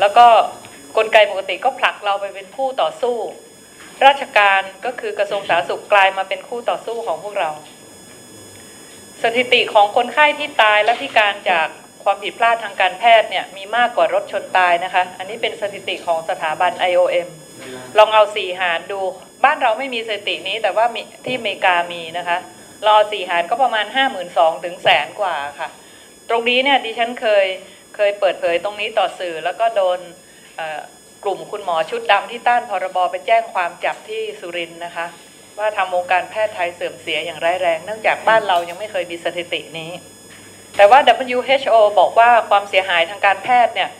[0.00, 0.26] แล้วก็
[0.96, 3.16] กลไกปกติก็ผลักเราไปเป็นคู่ต่อสู้
[4.06, 7.50] ราชการก็คือกระทรวงสาธารณสุขกลายมาเป็นคู่ต่อสู้ของพวกเรา
[9.22, 11.68] สถิติของคนไข้ที่ตายและพิการจาก
[12.04, 17.28] ความผิดพลาดทางการแพทย์เนี่ยมีมากกว่ารถชนตายนะคะ อันนี้เป็นสถิติของสถาบัน IOM
[17.98, 19.00] ลองเอาสี่หารดู
[19.44, 20.86] บ้านเราไม่มีสถิตินี้แต่ว่า
[21.24, 22.38] ที่อเมริกามีนะคะ
[22.82, 25.68] เราเอาสี่หารก็ประมาณห้าหมื่นสองถึงแสนกว่าค่ะ
[26.28, 27.46] ตรงนี้เนี่ยดิฉันเคย
[27.96, 29.98] เคยเปิดเผยตรงนี้ต่อสื่อแล้วก็โดน
[31.24, 35.06] กลุ่มคุณหมอชุดดำที่ต้านพรบไปแจ้งความจับที่สุรินทร์นะคะ
[35.58, 39.90] ว่าทำวงการแพทย์ไทยเสื่อมเสียอย่างร้ายแรง เนื่องจากบ้านเรายังไม่เคยมีสถิตินี้
[40.76, 40.98] แต่ว่า
[41.36, 43.90] WHO บอกว่าความเสียหายทางการแพทย์เนี่ย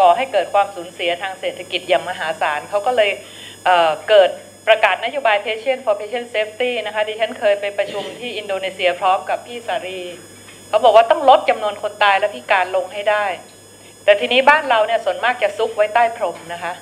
[0.00, 3.10] ก่อให้เกิดความสูญเสียทางเศรษฐกิจอย่างมหาศาลเขาก็เลย
[3.64, 4.30] เเกิด
[4.66, 10.00] ประกาศนโยบาย Patient for Patient Safety นะคะดิฉันเคยไปประชุมที่อินโดนีเซียพร้อมกับพี่สารี
[10.68, 13.26] เขาบอกว่าต้องลดจำนวนคนตายและพิการลงให้ได้
[14.04, 16.72] แต่ทีนี้บ้านเราเนี่ยส่วนมากจะซุกไว้ใต้พรมนะคะ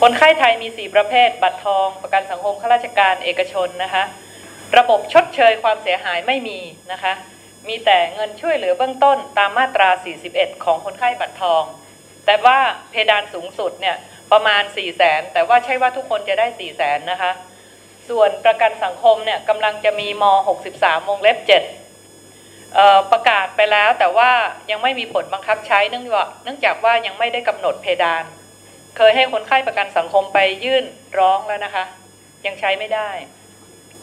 [0.00, 4.04] คนไข้ไทยมี 4 ประเภท บัตรทอง ประกันสังคมข้าราชการเอกชนนะคะ
[4.78, 6.58] ระบบชดเชยความเสียหายไม่มี
[6.92, 7.12] นะคะ
[7.68, 9.88] มีแต่เงินช่วยเหลือเบื้องต้นตามมาตรา
[10.26, 11.62] 41 ของคนไข้บัตรทอง
[12.26, 12.58] แต่ว่า
[12.90, 13.96] เพดานสูงสุดเนี่ย
[14.32, 17.32] ประมาณ 4 0 0แสนแต่ว่าใช่ว่าทุกคนจะได้ 4 0 0แสนนะคะ
[18.08, 20.24] ส่วนประกันสังคมเนี่ยกำลังจะมีม
[20.66, 21.85] 63 วงเล็บ 7
[23.12, 24.30] ประกาศไปแล้วแต่ว่า
[24.70, 28.24] ยังไม่มีผลบังคับใช้เนื่องจากเนื่องจากว่ายังไม่ได้กำหนดเพดาน
[28.96, 30.84] เคยให้คนไข้ประกันสังคมไปยื่น
[31.18, 31.84] ร้องแล้วนะคะ
[32.46, 33.10] ยังใช้ไม่ได้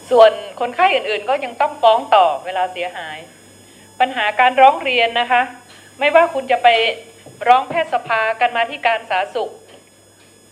[0.10, 3.18] ส่วนคนไข้อื่นๆ ก็ยังต้องฟ้องต่อเวลาเสียหาย
[4.00, 5.42] ปัญหาการร้องเรียนนะคะ
[6.00, 6.68] ไม่ว่าคุณจะไป
[7.48, 9.52] ร้องแพทยสภากันมาที่การสาธารณสุข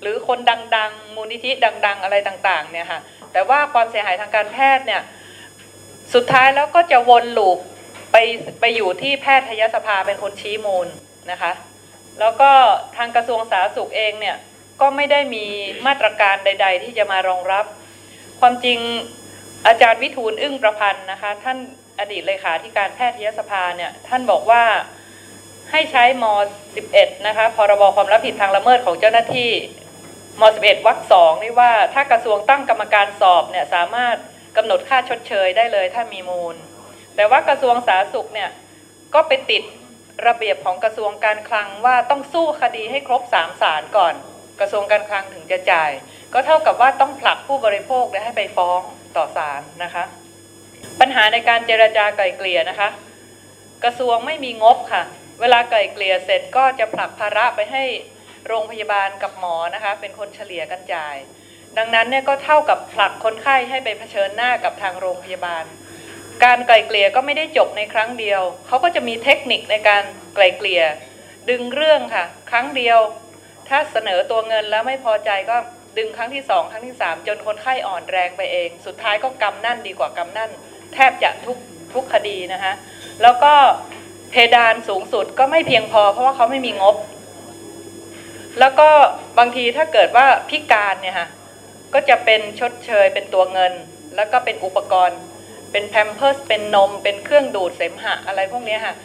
[0.01, 1.51] หรือคนดังๆ มูลนิธิ
[1.85, 2.99] ดัง ๆ อะไรต่างๆเนี่ยค่ะ
[3.33, 5.01] แต่ว่าความเสียหายทางการแพทย์เนี่ย
[6.13, 7.59] สุดท้ายแล้วก็จะวนลูป
[8.11, 8.17] ไป
[8.59, 10.87] ไปอยู่ที่แพทยสภาเป็นคนชี้มูล
[11.31, 11.51] นะคะ
[12.19, 12.51] แล้วก็
[12.97, 14.37] ทางกระทรวงสาธารณสุขเองเนี่ย
[14.81, 15.45] ก็ไม่ได้มี
[15.87, 17.65] มาตรการใด ๆ ที่จะมารองรับ
[18.39, 18.79] ความจริง
[19.67, 21.57] อาจารย์วิทูลอึ้งประพันธ์นะคะ ท่าน
[21.99, 24.63] อดีตเลขาธิการแพทยสภาเนี่ยท่านบอกว่า
[25.71, 26.25] ให้ใช้ม
[26.75, 29.51] 11 นะคะพรบความรับผิดทางละเมิดของเจ้าหน้าที่
[30.41, 34.15] ม 11 วรรคสองนี่ว่าถ้ากระทรวงตั้งกรรมการสอบเนี่ยสามารถ
[34.57, 36.55] กำหนดค่าชดเชยได้เลยถ้ามีมูล
[37.21, 38.49] แต่ว่ากระทรวงสาธารณสุขเนี่ย
[39.13, 39.63] ก็ไปติด
[40.27, 44.13] ระเบียบของกระทรวงการคลังว่าต้องสู้คดีให้ครบสามศาลก่อน
[44.59, 45.91] กระทรวงการคลังถึงจะจ่าย
[46.33, 48.81] ก็เท่ากับว่าต้องผลักผู้บริโภคให้ไปฟ้อง
[49.17, 50.03] ต่อศาลนะคะ
[50.99, 52.89] ปัญหาในการเจรจาไกล่เกลี่ยนะคะ
[53.83, 55.03] กระทรวงไม่มีงบค่ะ
[55.41, 57.83] เวลาไกล่เกลี่ยเสร็จก็จะผลักภาระไปให้
[58.47, 61.15] โรงพยาบาลกับหมอนะคะ เป็นคนเฉลี่ยกันจ่าย
[61.77, 65.65] ดังนั้นเนี่ยก็เท่ากับผลักคนไข้ให้ไปเผชิญหน้ากับทางโรงพยาบาล
[66.43, 70.03] การไกลเกลี่ยก็ไม่ได้จบในครั้งเดียว เขาก็จะมีเทคนิคในการ
[70.35, 70.83] ไกลเกลี่ย
[71.49, 72.99] ดึงเรื่องค่ะ ครั้งเดียว
[73.69, 75.57] ถ้าเสนอตัวเงินแล้วไม่พอใจก็
[75.97, 80.51] ดึงครั้งที่สองครั้งที่สามจนคนไข้อ่อนแรงไปเอง สุดท้ายก็กำนั่นดีกว่ากำนั่น
[80.93, 81.57] แทบจะทุก
[81.93, 82.73] ทุกคดีนะคะ
[83.21, 83.53] แล้วก็
[84.31, 86.95] เพดานสูงสุดก็ไม่เพียงพอ เพราะว่าเขาไม่มีงบ
[88.59, 88.89] แล้วก็
[89.39, 91.27] บางทีถ้าเกิดว่าพิการเนี่ยค่ะ
[91.93, 93.73] ก็จะเป็นชดเชยเป็นตัวเงิน
[94.15, 95.19] แล้วก็เป็นอุปกรณ์
[95.71, 98.95] เป็นแพมเพิร์สเป็นนม เป็นเครื่องดูดเสมหะอะไรพวกนี้ค่ะ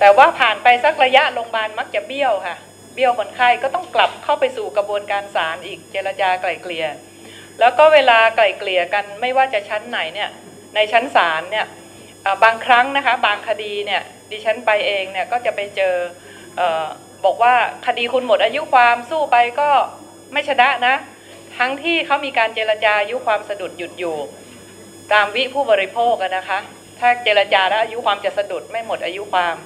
[0.00, 2.56] แต่ว่าผ่านไปสักระยะโรงพยาบาลมักจะเบี้ยวค่ะ
[2.94, 6.86] เบี้ยวคนไข้ก็ต้องกลับเข้าไปสู่กระบวนการศาลอีกเจรจาไกล่เกลี่ย
[7.60, 10.30] แล้วก็เวลาไกล่เกลี่ยกันไม่ว่าจะชั้นไหนเนี่ย
[10.74, 11.66] ในชั้นศาลเนี่ย
[12.44, 15.94] บางครั้งนะคะบางคดีเนี่ยดิฉันไปเองเนี่ยก็จะไปเจอ
[17.24, 17.54] บอกว่า
[17.86, 19.68] คดีคุณหมดอายุความสู้ไปก็
[20.32, 20.94] ไม่ชนะนะ
[21.58, 24.16] ทั้งที่เขามีการเจรจาอายุความสะดุดหยุดอยู่
[25.12, 26.58] ตามวิผู้บริโภคนะคะ
[27.00, 29.56] ถ้าเจรจาแล้วอายุความจะสะดุดไม่หมดอายุความ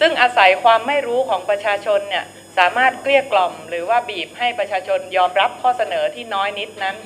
[0.00, 2.24] ซึ่งอาศัยความไม่รู้ของประชาชนเนี่ย
[2.58, 6.96] สามารถเกลี้ยกล่อม หรือว่าบีบให้ประชาชนยอมรับข้อเสนอที่น้อยนิดนั้น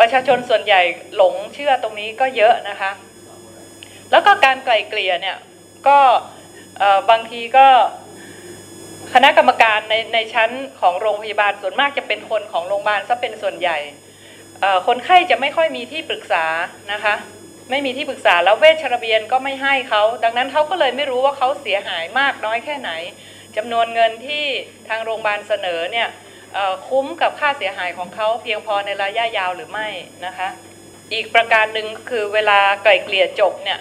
[0.00, 0.80] ประชาชนส่วนใหญ่
[1.16, 2.90] หลงเชื่อตรงนี้ก็เยอะนะคะ
[4.10, 5.36] แล้วก็การไกล่เกลี่ยเนี่ย
[5.88, 5.98] ก็
[7.10, 7.66] บางทีก็
[9.14, 13.78] คณะกรรมการในในชั้นของโรงพยาบาลส่วนมากจะเป็นคนของโรงพยาบาลซะเป็นส่วนใหญ่
[14.86, 16.44] คนไข้จะไม่ค่อยมีที่ปรึกษา
[16.92, 17.14] นะคะ
[17.70, 22.90] ไม่มีที่ปรึกษาแล้วเวชระเบียนก็ไม่ให้เขาดังนั้นเขาก็เลยไม่รู้ว่าเขาเสียหายมากน้อยแค่ไหน
[23.56, 24.44] จำนวนเงินที่
[24.88, 26.08] ทางโรงพยาบาลเสนอเนี่ย
[26.88, 29.88] คุ้มกับค่าเสียหายของเขาเพียงพอในระยะยาวหรือไม่
[30.26, 30.48] นะคะ
[31.12, 33.80] อีกประการหนึ่งคือเวลาไกล่เกลี่ยจบเนี่ย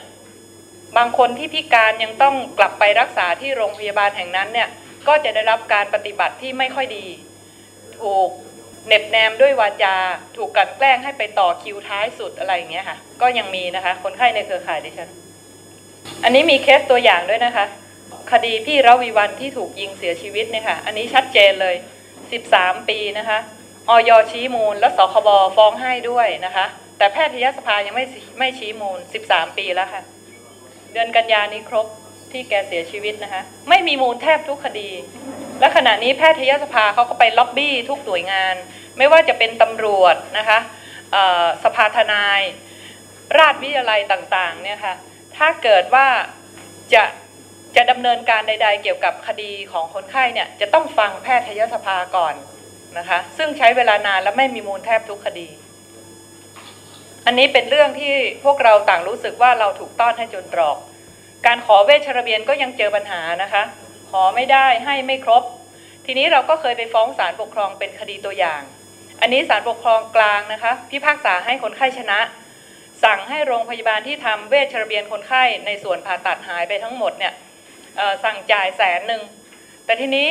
[0.97, 4.69] บางคนที่พิการยังต้องกลับไปรักษาที่โรงพยาบาลแห่งนั้นเนี่ย
[5.07, 7.05] ก็จะได้รับการปฏิบัติที่ไม่ค่อยดี
[7.99, 8.29] ถูก
[8.87, 9.95] เน็บแนมด้วยวาจา
[10.37, 15.09] ถูกกันแกล้งให้ไปต่อคิวท้ายสุดอะไรอย่างเงี้ยค่ะ ก็ยังมีนะคะ คนไข้ในเครือข่ายดิฉัน
[16.23, 17.65] อันนี้มีเคสตัวอย่างด้วยนะคะ
[18.31, 21.75] คดีพี่ระวีวันที่ถูกยิงเสียชีวิตเนี่ยค่ะ อันนี้ชัดเจนเลย
[22.31, 23.39] 13 ปีนะคะ
[23.89, 26.65] ออยชี้มูลแล้วสคบฟ้องให้ด้วยนะคะ
[26.97, 28.05] แต่แพทยสภายังไม่
[28.39, 30.01] ไม่ชี้มูล 13 ปีแล้วค่ะ
[30.91, 31.87] เดือนกันยานี้ครบ
[32.33, 34.89] ที่แกเสียชีวิตนะคะ ไม่มีมูลแทบทุกคดี
[35.59, 38.55] และขณะนี้แพทยสภาเขาก็ไปล็อบบี้ทุกหน่วยงาน
[38.97, 40.59] ไม่ว่าจะเป็นตำรวจนะคะ
[41.63, 42.41] สภาทนาย
[43.37, 44.95] ราชวิทยาลัยต่างๆเนี่ยค่ะ
[45.37, 46.07] ถ้าเกิดว่า
[46.93, 47.03] จะ
[47.75, 52.33] จะดำเนินการใด ๆ เกี่ยวกับคดีของคนไข้เนี่ยจะต้องฟังแพทยสภาก่อน
[52.97, 55.47] นะคะ ซึ่งใช้เวลานานและไม่มีมูลแทบทุกคดี
[57.25, 58.13] อันนี้เป็นเรื่องที่
[58.43, 60.77] พวกเราต่างรู้สึกว่าเราถูกต้อนให้จนตรอก
[61.45, 63.63] การขอเวชระเบียนก็ยังเจอปัญหานะคะ
[64.09, 65.43] ขอไม่ได้ให้ไม่ครบ
[66.05, 68.61] ทีนี้เราก็เคยไปฟ้องศาลปกครองเป็นคดีตัวอย่าง
[69.21, 72.19] อันนี้ศาลปกครองกลางนะคะพิพากษาให้คนไข้ชนะ
[73.03, 77.33] สั่งให้โรงพยาบาลที่ทำเวชระเบียนคนไข้ในส่วนผ่าตัดหายไปทั้งหมดเนี่ย
[78.23, 79.21] สั่งจ่ายแสนหนึ่ง
[79.85, 80.27] แต่ทีนี้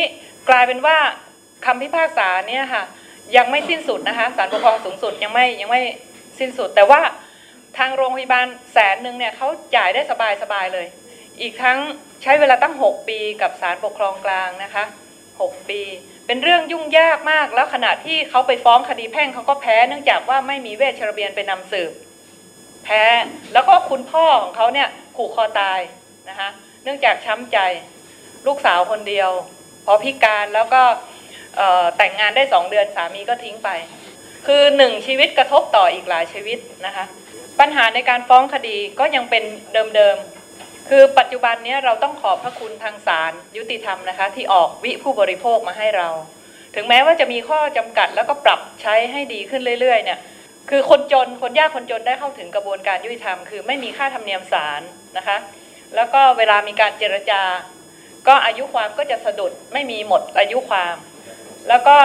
[0.48, 0.98] กลายเป็นว่า
[1.66, 2.84] คำพิพากษาเนี่ยค่ะ
[3.36, 5.82] ยังไม่สิ้นสุดนะคะศาลปกครองสูงสุดยังไม่ยังไม่
[6.38, 7.00] สิ้นสุด แต่ว่า
[7.78, 10.86] ทางโรงพยาบาลแสนหนึ่งเนี่ยเขาจ่ายได้สบายสบายเลย
[11.40, 11.78] อีกทั้ง
[12.22, 14.84] ใช้เวลาตั้ง 6 ปีกับศาลปกครองกลางนะคะ
[15.26, 15.80] 6 ปี
[16.26, 21.92] เป็นเรื่องยุ่งยากมาก แล้วขณะที่เขาไปฟ้องคดีแพ่งเขาก็แพ้เนื่องจากว่าไม่มีเวชระเบียนไปนำสืบ
[22.84, 23.02] แพ้
[23.52, 25.80] แล้วก็คุณพ่อของเขาเนี่ยขู่คอตาย
[26.28, 26.48] นะคะ
[26.84, 27.58] เนื่องจากช้ำใจ
[28.46, 29.30] ลูกสาวคนเดียว
[29.84, 30.82] พอพิการแล้วก็
[31.96, 33.68] แต่งงานได้สองเดือนสามีก็ทิ้งไป
[34.46, 37.04] คือหนึ่งชีวิตกระทบต่ออีกหลายชีวิตนะคะ
[37.60, 39.44] ปัญหาในการฟ้องคดีก็ยังเป็น
[39.96, 40.39] เดิมๆ
[40.90, 46.08] คือปัจจุบันนี้เราต้องขอบพระคุณทางศาลยุติธรรมนะคะ ที่ออกวิผู้บริโภคมาให้เรา
[46.74, 50.18] ถึงแม้ว่าจะมีข้อจำกัดแล้วก็ปรับใช้ให้ดีขึ้นเรื่อยๆเนี่ย
[50.70, 54.82] คือคนจนคนยากคนจนได้เข้าถึงกระบวนการยุติธรรม คือไม่มีค่าธรรมเนียมศาล
[55.16, 55.36] นะคะ
[55.96, 57.42] แล้วก็เวลามีการเจรจา
[58.28, 60.96] ก็อายุความก็จะสะดุดไม่มีหมดอายุความ
[61.68, 61.96] แล้วก็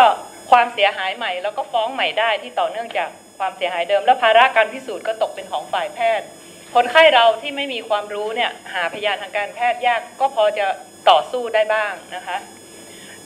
[0.51, 3.09] ความเสียหายใหม่ แล้วก็ฟ้องใหม่ได้ที่ต่อเนื่องจาก
[3.39, 6.27] ความเสียหายเดิม และภาระการพิสูจน์ก็ตกเป็นของฝ่ายแพทย์
[6.75, 10.65] คนไข้เราที่ไม่มีความรู้เนี่ยหาพยานทางการแพทย์ยากก็พอจะ
[11.09, 12.37] ต่อสู้ได้บ้างนะคะ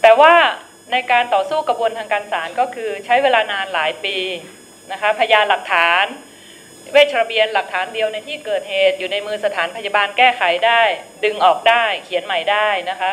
[0.02, 0.34] แต่ว่า
[0.92, 4.18] ในการต่อสู้กระบวนทางการศาลก็คือใช้เวลานานหลายปี
[4.92, 6.06] นะคะพยานหลักฐาน
[6.92, 10.82] เวชระเบียนหลักฐานเดียวในที่เกิดเหตุอยู่ในมือสถานพยาบาลแก้ไขได้
[11.24, 13.12] ดึงออกได้เขียนใหม่ได้นะคะ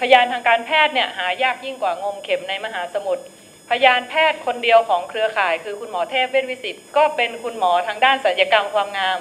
[0.00, 3.24] พยานทางการแพทย์เนี่ยหายากยิ่งกว่างมเข็มในมหาสมุทร
[3.70, 9.18] พยานแพทย์คนเดียวของเครือข่าย คือคุณหมอเทพเวชวิสิตก็เป็นคุณหมอทางด้านศัลยกรรมความงาม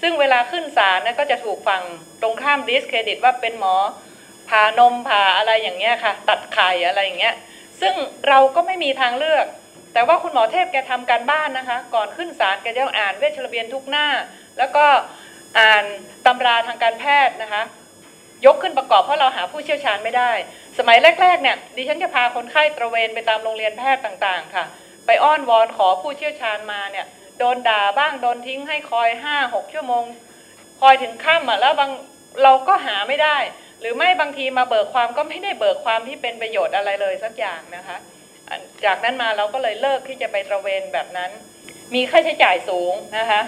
[0.00, 1.82] ซึ่งเวลาขึ้นศาลนะก็จะถูกฟัง
[2.22, 3.74] ตรงข้ามดิสเครดิตว่าเป็นหมอ
[4.48, 7.34] ผ่านมผ่าอะไรอย่างเงี้ยค่ะ ตัดไข่อะไรอย่างเงี้ย
[7.80, 7.94] ซึ่ง
[8.28, 9.46] เราก็ไม่มีทางเลือก
[9.92, 14.06] แต่ว่าคุณหมอเทพแกทำการบ้านนะคะ ก่อนขึ้นศาลแกจะอ่านเวชระเบียนทุกหน้า
[14.58, 14.84] แล้วก็
[15.58, 15.84] อ่าน
[16.26, 17.62] ตำราทางการแพทย์นะคะ
[18.46, 20.30] ยกขึ้นประกอบเพราะเราหาผู้เชี่ยวชาญไม่ได้
[20.78, 24.64] สมัยแรกๆเนี่ยดิฉันจะพาคนไข้ตระเวนไปตามโรงเรียนแพทย์ต่างๆ ค่ะ
[25.06, 27.06] ไปอ้อนวอนขอผู้เชี่ยวชาญมาเนี่ย
[27.38, 30.04] โดนด่าบ้างโดนทิ้งให้คอยห้าหกชั่วโมง
[30.80, 31.90] คอยถึงค่ำอะแล้วบาง
[32.42, 33.36] เราก็หาไม่ได้
[33.80, 37.96] หรือไม่บางทีมาเบิกความก็ไม่ได้เบิกความที่เป็นประโยชน์อะไรเลยสักอย่างนะคะ
[38.84, 41.30] จากนั้นมาเราก็เลยเลิกที่จะไปตระเวนแบบนั้น
[41.94, 43.42] มีค่าใช้จ่ายสูงนะคะ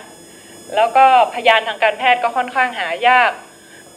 [0.76, 3.32] แล้วก็พยานทางการแพทย์ก็ค่อนข้างหายาก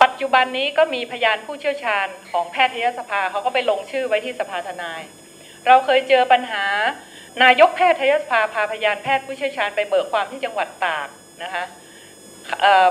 [0.04, 5.02] ปัจจุบันนี้ก็มีพยานผู้เชี่ยวชาญของแพทยสภาเขาก็ไปลงชื่อไว้ที่สภาทนาย
[5.68, 6.66] เราเคยเจอปัญหา
[7.44, 11.08] นายกแพทยสภาพาพยานแพทย์ผู้เชี่ยวชาญไปเบิกความที่จังหวัดตาก
[11.44, 11.64] นะคะ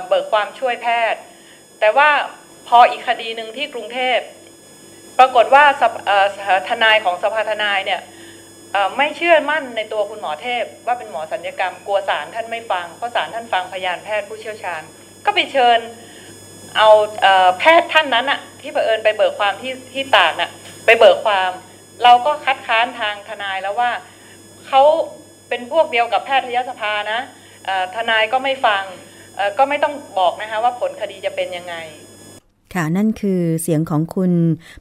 [0.07, 1.21] เบิกความช่วยแพทย์
[1.81, 2.11] แต่ว่า
[2.69, 4.19] พออีกคดีหนึ่งที่กรุงเทพ
[5.19, 5.65] ปรากฏว่า
[6.69, 8.01] ทนายของสภาทนายเนี่ย
[8.97, 14.83] ไม่เชื่อมั่นในตัวคุณหมอเทพ ว่าเป็นหมอสัญญกรรมกลัวศาลท่านไม่ฟังเพราะศาลท่านฟังพยานแพทย์ผู้เชี่ยวชาญ
[15.25, 15.79] ก็ไปเชิญ
[16.77, 16.89] เอา
[17.59, 20.51] แพทย์ท่านนั้นอะที่เผอิญไปเบิกความที่ที่ตากน่ะ
[20.85, 21.51] ไปเบิกความ
[22.05, 23.91] เราก็คัดค้านทางทนายแล้วว่า
[24.71, 24.83] เขา
[25.49, 27.21] เป็นพวกเดียวกับแพทยสภานะ
[27.95, 28.85] ทนายก็ไม่ฟัง
[29.59, 31.75] ก็ไม่ต้องบอกนะคะว่าผลคดีจะเป็นยังไง
[32.75, 34.33] ค่ะนั่นคือเสียงของคุณ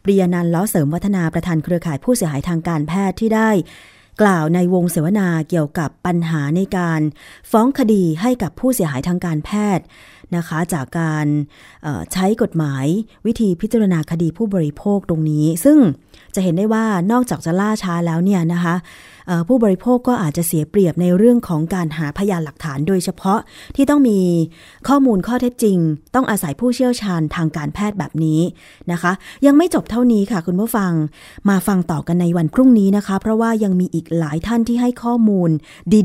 [0.03, 3.49] ปริยานันล้อเสริมวัฒนาประธานเครือข่ายผู้เสียหายทางการแพทย์ที่ได้
[4.21, 7.01] กล่าวในวงเสวนาเกี่ยวกับปัญหาในการ
[7.51, 9.85] ฟ้องคดีให้กับผู้เสียหายทางการแพทย์
[10.35, 11.27] นะคะ จากการ
[12.13, 12.85] ใช้กฎหมาย
[13.25, 15.77] วิธีพิจารณาคดีผู้บริโภคตรงนี้ ซึ่ง
[16.35, 18.75] จะเห็นได้ว่านอกจากจะล่าช้าแล้วเนี่ยนะคะ
[19.47, 23.39] ผู้บริโภคก็อาจจะเสียเปรียบในเรื่องของการหาพยานหลักฐานโดยเฉพาะ
[23.75, 24.19] ที่ต้องมี
[24.87, 25.77] ข้อมูลข้อเท็จจริง
[26.15, 28.41] ต้องอาศัยผู้เชี่ยวชาญทางการแพทย์แบบนี้
[28.91, 29.11] นะคะ
[29.45, 30.91] ยังไม่จบเท่านี้ค่ะคุณผู้ฟัง
[31.49, 35.49] มาฟังต่อกันในวันพรุ่งนี้นะคะ เพราะว่ายังมีอีกหลายท่านที่ให้ข้อมูล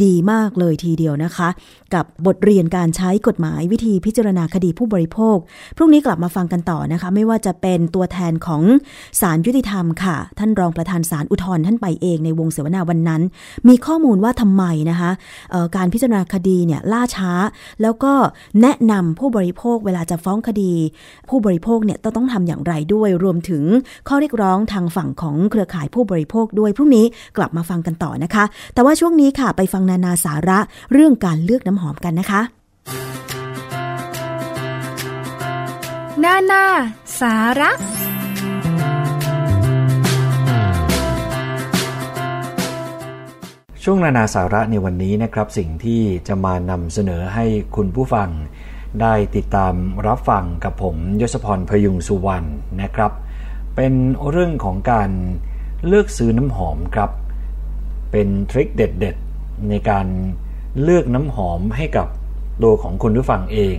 [0.05, 1.49] ดีๆ มากเลยทีเดียวนะคะ
[1.95, 5.37] กับบทเรียนการใช้กฎหมายวิธีพิจารณาคดีผู้บริโภค
[5.77, 8.63] พรุ่งนี้กลับมาฟังกันต่อนะคะ ไม่ว่าจะเป็นตัวแทนของ
[9.21, 13.21] ศาลยุติธรรมค่ะ ท่านรองประธานศาลอุทธรณ์ท่านไปเองในวงเสวนาวันนั้นน
[13.69, 15.11] มีข้อมูลว่าทำไมนะคะ
[15.77, 17.33] การพิจารณาคดีเนี่ยล่าช้า
[17.83, 18.13] แล้วก็
[18.61, 20.73] แนะนำผู้บริโภคเวลาจะฟ้องคดี
[21.29, 23.63] ผู้บริโภคเนี่ยต้องต้องทำอย่างไรด้วย รวมถึง
[24.09, 27.05] ข้อเรียกร้องทางฝั่งของเครือข่ายผู้บริโภคด้วยพรุ่งนี้
[27.37, 28.45] กลับมาฟังกันต่อนะคะ
[28.75, 30.59] แต่ว่าช่วงนี้ค่ะไปฟังนานาสาระ
[30.93, 32.41] เรื่องการเลือกน้ำหอมกันนะคะ
[36.25, 36.65] นานา
[37.21, 37.71] สาระ
[43.87, 47.45] ช่วงนานาสาระในวันนี้นะครับ สิ่งที่จะมานำเสนอให้
[47.77, 48.29] คุณผู้ฟัง
[49.01, 49.75] ได้ติดตาม
[50.07, 52.49] รับฟังกับผมยศพรพยุงสุวรรณ
[52.83, 53.13] นะครับ
[53.77, 53.93] เป็น
[54.31, 55.11] เรื่องของการ
[55.87, 57.11] เลือกซื้อน้ำหอมครับ
[58.13, 60.07] เป็นทริคเด็ดๆ ในการ
[60.83, 62.09] เลือกน้ำหอมให้กับ
[62.63, 63.77] ตัวของคุณผู้ฟังเอง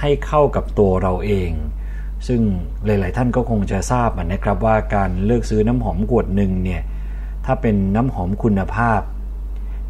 [0.00, 1.50] ให้เข้ากับตัวเราเอง
[2.28, 2.40] ซึ่ง
[2.86, 6.82] หลาย ๆ ท่านก็คงจะทราบนะครับว่าการเลือกซื้อน้ำหอมขวดหนึ่งเนี่ย
[7.44, 9.00] ถ้าเป็นน้ำหอมคุณภาพ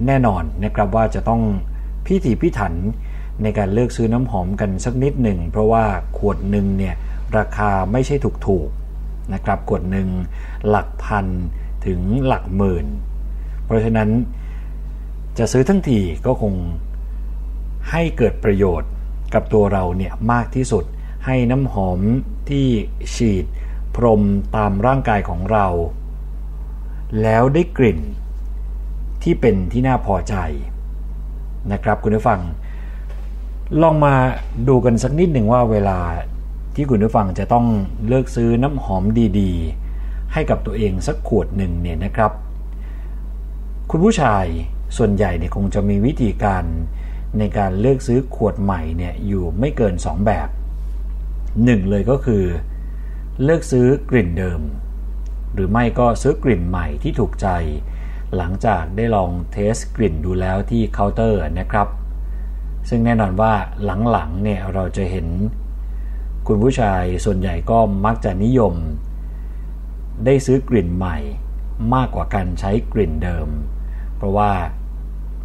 [0.06, 1.42] แน่นอนนะครับว่าจะต้อง
[2.06, 2.74] พิถีพิถัน
[3.42, 5.84] ในการเลือกซื้อน้ำหอมกันสักนิดหนึ่ง เพราะว่า
[6.18, 6.94] ขวดหนึ่งเนี่ย
[7.36, 8.14] ราคาไม่ใช่
[8.46, 10.08] ถูกๆนะครับขวดหนึ่ง
[10.68, 11.26] หลักพัน
[11.86, 12.86] ถึงหลักหมื่น
[13.64, 14.10] เพราะฉะนั้น
[15.38, 16.54] จะซื้อทั้งทีก็คง
[17.90, 18.90] ให้เกิดประโยชน์
[19.34, 20.84] กับตัวเราเนี่ยมากที่สุด
[21.26, 22.00] ให้น้ำหอม
[22.50, 22.66] ที่
[23.14, 23.44] ฉีด
[23.96, 24.22] พรม
[24.56, 25.66] ตามร่างกายของเรา
[27.22, 27.98] แล้วได้กลิ่น
[29.28, 30.34] ที่เป็นที่น่าพอใจ
[31.72, 32.40] นะครับคุณผู้ฟัง
[33.82, 34.14] ลองมา
[34.68, 35.98] ดูกันสักนิดหนึ่งว่าเวลา
[36.74, 37.66] ที่คุณผู้ฟังจะต้อง
[38.06, 39.02] เลือกซื้อน้ำหอม
[39.38, 42.32] ดีๆ ให้กับตัวเองสักขวดหนึ่งเนี่ยนะครับ
[43.90, 44.44] คุณผู้ชาย
[44.96, 46.64] ส่วนใหญ่เนี่ยคงจะมีวิธีการ
[47.38, 50.48] ในการเลือกซื้อขวดใหม่เนี่ยอยู่ไม่เกิน 2 แบบ
[51.64, 52.44] หนึ่งเลยก็คือ
[53.42, 54.60] เลือกซื้อกลิ่นเดิม
[55.54, 57.48] หรือไม่ก็ซื้อกลิ่นใหม่ที่ถูกใจ
[58.36, 61.88] หลังจากได้ลองเทสกลิ่นดูแล้วที่เคาน์เตอร์นะครับ
[62.88, 63.52] ซึ่งแน่นอนว่า
[64.10, 65.26] หลังๆเนี่ยเราจะเห็น
[66.46, 68.74] คุณผู้ชายส่วนใหญ่ก็มักจะนิยม
[70.24, 71.18] ได้ซื้อกลิ่นใหม่
[71.94, 73.48] มากกว่าการใช้กลิ่นเดิม
[74.16, 74.50] เพราะว่า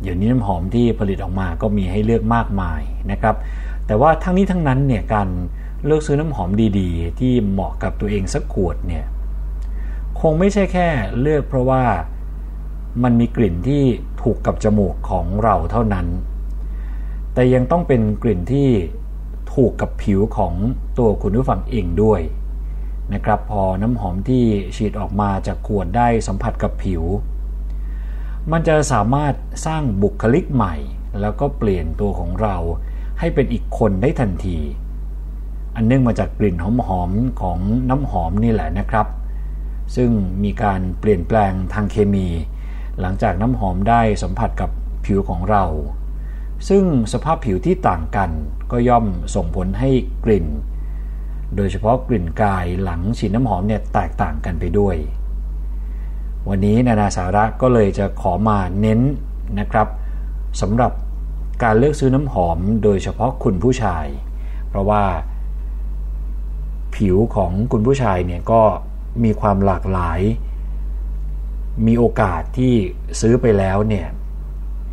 [0.02, 3.36] เดี๋ยวนี้น้ำหอมที่ผลิตออกมาก็มีให้เลือกมากมายนะครับ
[3.88, 5.28] แต่ว่าทั้งนี้ทั้งนั้นเนี่ยการ
[5.86, 9.06] เลือกซื้อน้ำหอมดีๆ ที่เหมาะกับตัวเองสักขวดเนี่ย
[10.22, 10.88] คงไม่ใช่แค่
[11.22, 11.84] เลือกเพราะว่า
[13.04, 13.84] มันมีกลิ่นที่
[14.22, 16.08] ถูกกับจมูกของเราเท่านั้น
[17.34, 18.70] แต่ยังต้องเป็นกลิ่นที่
[19.54, 20.54] ถูกกับผิวของ
[20.98, 22.22] ตัวคุณผู้ฟังเองด้วย
[23.14, 27.04] นะครับ พอน้ำหอมที่ฉีดออกมาจากขวดได้สัมผัสกับผิว
[28.52, 29.34] มันจะสามารถ
[29.66, 30.76] สร้างบุคลิกใหม่
[31.22, 32.56] แล้วก็เปลี่ยนตัวของเรา
[33.20, 34.58] ให้เป็นอีกคนได้ทันที
[35.76, 36.66] อันเนื่องมาจากกลิ่นห
[37.00, 39.08] อมๆของน้ำหอมนี่แหละนะครับ
[39.96, 40.10] ซึ่ง
[40.44, 42.28] มีการเปลี่ยนแปลงทางเคมี
[43.02, 44.70] หลังจากน้ำหอมได้สัมผัสกับ
[45.06, 45.64] ผิวของเรา
[46.70, 46.84] ซึ่ง
[47.14, 48.30] สภาพผิวที่ต่างกัน
[48.72, 49.90] ก็ย่อมส่งผลให้
[50.26, 50.48] กลิ่น
[51.56, 54.96] โดยเฉพาะกลิ่นกายหลังฉีดน้ำหอมเนี่ยแตกต่างกันไปด้วย
[56.50, 59.00] วันนี้นานาสาระก็เลยจะขอมาเน้น
[59.60, 59.88] นะครับ
[60.62, 60.92] สำหรับ
[61.64, 64.06] การเลือกซื้อน้ำหอมโดยเฉพาะคุณผู้ชาย
[64.70, 65.04] เพราะว่า
[66.96, 68.62] ผิวของคุณผู้ชายเนี่ยก็
[69.24, 70.20] มีความหลากหลาย
[71.88, 72.74] มีโอกาสที่
[73.22, 74.08] ซื้อไปแล้วเนี่ย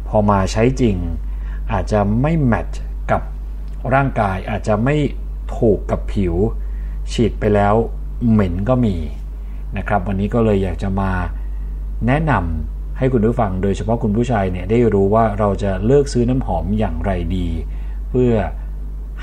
[0.08, 0.96] พอมาใช้จริง
[1.72, 3.22] อาจจะไม่แมทช์กับ
[3.94, 4.96] ร่างกายอาจจะไม่
[5.56, 6.34] ถูกกับผิว
[7.12, 7.74] ฉีดไปแล้ว
[8.30, 8.96] เหม็นก็มี
[9.76, 11.10] นะครับ วันนี้ก็เลยอยากจะมา
[12.06, 17.48] แนะนำให้คุณผู้ฟังโดยเฉพาะคุณผู้ชายเนี่ยได้รู้ว่าเราจะเลือกซื้อน้ำหอมอย่างไรดี
[18.10, 18.32] เพื่อ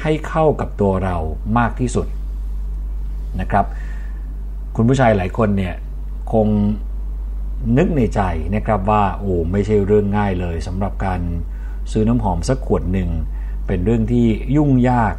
[0.02, 1.18] ให้เข้ากับตัวเรา
[1.58, 2.08] มากที่สุด
[3.40, 3.66] นะครับ
[4.76, 5.76] คุณผู้ชายหลายคนเนี่ย
[6.34, 6.48] คง
[7.78, 8.22] นึกในใจ
[8.56, 11.22] นะครับว่าโอ้ไม่ใช่เรื่องง่ายเลยสำหรับการ
[11.92, 13.10] ซื้อน้ำหอมสักขวดหนึ่ง
[13.68, 15.16] เป็นเรื่องที่ยุ่งยาก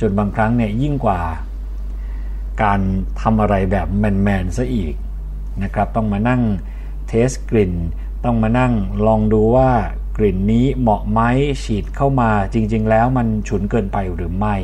[0.00, 1.20] จนบางครั้งเนี่ยยิ่งกว่า
[2.62, 2.80] การ
[3.20, 4.94] ทำอะไรแบบแมนๆซะอีก
[5.62, 6.42] นะครับต้องมานั่ง
[7.08, 7.72] เทสกลิ่น
[8.24, 8.72] ต้องมานั่ง
[9.06, 9.70] ลองดูว่า
[10.16, 11.20] กลิ่นนี้เหมาะไหม
[11.64, 14.54] ฉีดเข้ามาจริง ๆ แล้วมันฉุนเกินไปหรือไม่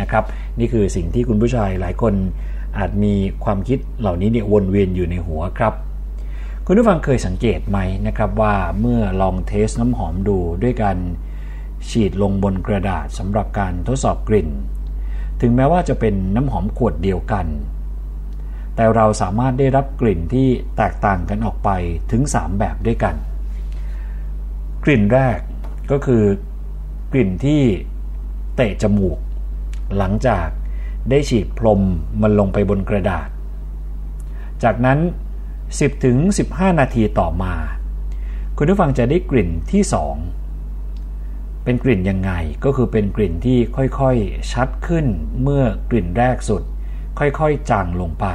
[0.00, 0.24] นะครับ
[0.58, 2.14] นี่คือสิ่งที่คุณผู้ชายหลายคน
[2.78, 5.74] อาจมีความคิดเหล่านี้เนี่ยวนเวียนอยู่ในหัวครับ
[6.68, 10.98] คุณผู้ฟังเคยสังเกตไหมนะครับว่าเมื่อลองเทสน้ำหอมดูด้วยการ
[11.90, 14.48] ฉีดลงบนกระดาษสำหรับการทดสอบกลิ่น
[15.40, 17.46] ถึงแม้ว่าจะเป็นน้ำหอมขวดเดียวกัน
[18.74, 21.70] แต่เราสามารถได้รับกลิ่นที่แตกต่างกันออกไป
[22.10, 23.14] ถึง 3 แบบด้วยกัน
[24.84, 25.38] กลิ่นแรก
[25.90, 26.24] ก็คือ
[27.12, 27.62] กลิ่นที่
[28.56, 29.18] เตะจมูก
[29.96, 30.46] หลังจาก
[31.10, 31.82] ได้ฉีดพรม
[32.22, 33.28] มันลงไปบนกระดาษ
[34.64, 35.00] จากนั้น
[35.70, 37.54] 10-15 นาทีต่อมา
[38.56, 39.82] คุณผู้ฟังจะได้กลิ่นที่
[40.52, 42.32] 2 เป็นกลิ่นยังไง
[42.64, 45.06] ก็คือเป็นกลิ่นที่ค่อยๆชัดขึ้น
[45.42, 46.62] เมื่อกลิ่นแรกสุด
[47.18, 48.26] ค่อยๆจางลงไป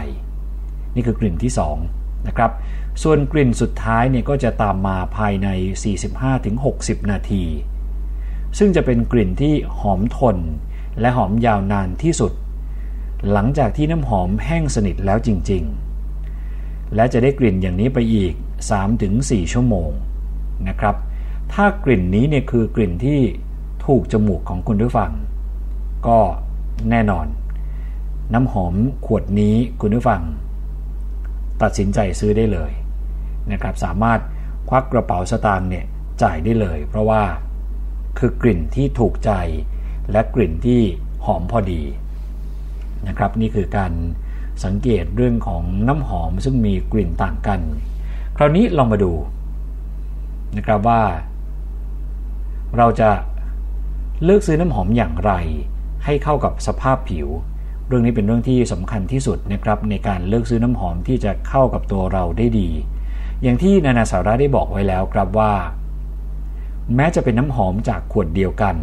[0.96, 1.52] นี่คือกลิ่นที่
[1.90, 2.52] 2นะครับ
[3.04, 5.48] ส่วนกลิ่นสุดท้ายเนี่ยก็จะตามมาภายใน
[6.30, 7.44] 45-60 นาที
[8.58, 10.38] ซึ่งจะเป็นกลิ่นที่หอมทน
[11.00, 12.32] และหอมยาวนานที่สุด
[13.32, 15.91] หลังจากที่น้ำหอมแห้งสนิทแล้วจริง ๆ
[16.96, 18.34] และจะได้กลิ่นอย่างนี้ไปอีก
[18.94, 19.92] 3-4 ชั่วโมง
[20.68, 20.96] นะครับ
[21.54, 23.20] ถ้ากลิ่นนี้เนี่ยคือกลิ่นที่
[23.86, 25.12] ถูกจมูกของคุณผู้ฟัง
[26.08, 26.20] ก็
[26.89, 27.28] แน่นอน
[28.34, 28.76] น้ำหอม
[29.06, 30.22] ขวดนี้คุณผู้ฟัง
[31.62, 32.72] ตัดสินใจซื้อได้เลย
[33.52, 34.20] นะครับ สามารถ
[34.70, 35.86] ควักกระเป๋าสตางค์เนี่ย
[36.22, 37.24] จ่ายได้เลย เพราะว่า
[38.20, 39.32] คือกลิ่นที่ถูกใจ
[40.12, 40.82] และกลิ่นที่
[41.26, 41.84] หอมพอดี
[43.08, 43.92] นะครับ นี่คือการ
[44.66, 47.59] สังเกตเรื่องของน้ำหอมซึ่งมีกลิ่นต่างกัน
[48.38, 49.14] คราวนี้ลองมาดู
[50.57, 51.01] นะครับว่า
[52.78, 53.09] เราจะ
[54.24, 55.32] เลือกซื้อน้ำหอมอย่างไร
[56.05, 57.28] ให้เข้ากับสภาพผิว
[57.88, 62.70] เรื่องนี้เป็นเรื่องที่สำคัญที่สุดนะครับในการเลือกซื้อน้ำหอมที่จะเข้ากับตัวเราได้ดี
[63.41, 65.53] อย่างที่นานาสาระได้บอกไว้แล้วครับว่า
[66.95, 68.76] แม้จะเป็นน้ำหอมจากขวดเดียวกัน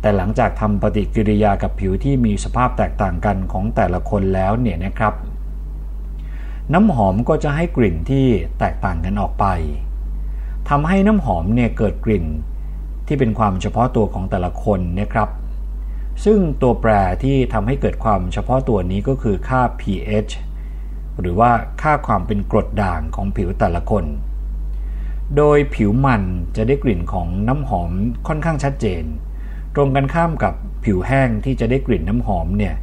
[0.00, 5.14] แต่หลังจากทำปฏิกิริยากับผิวที่มีสภาพแตกต่างกันของแต่ละคนแล้วเนี่ยนะครับ
[6.72, 8.26] น้ำหอมก็จะให้กลิ่นที่
[8.58, 9.46] แตกต่างกันออกไป
[10.68, 12.24] ทำให้น้ำหอมเนี่ยเกิดกลิ่น
[13.06, 15.28] ที่เป็นความเฉพาะตัวของแต่ละคนนะครับ
[16.24, 16.90] ซึ่งตัวแปร
[17.22, 20.32] ที่ทำให้เกิดความเฉพาะตัวนี้ก็คือค่า pH
[21.20, 21.50] หรือว่า
[21.82, 24.04] ค่าความเป็นกรดด่างของผิวแต่ละคน
[25.36, 26.22] โดยผิวมัน
[26.56, 27.90] จะได้กลิ่นของน้ำหอม
[28.26, 29.04] ค่อนข้างชัดเจน
[29.74, 30.54] ตรงกันข้ามกับ
[30.84, 32.74] ผิวแห้งที่จะได้กลิ่นน้ำหอมเนี่ย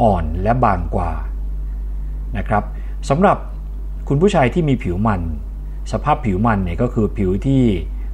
[0.00, 1.12] อ่อนและบางกว่า
[2.36, 2.64] นะครับ
[3.08, 3.36] สำหรับ
[4.08, 5.20] คุณผู้ชายที่มีผิวมัน
[5.92, 7.62] สภาพผิวมันเนี่ยก็คือผิวที่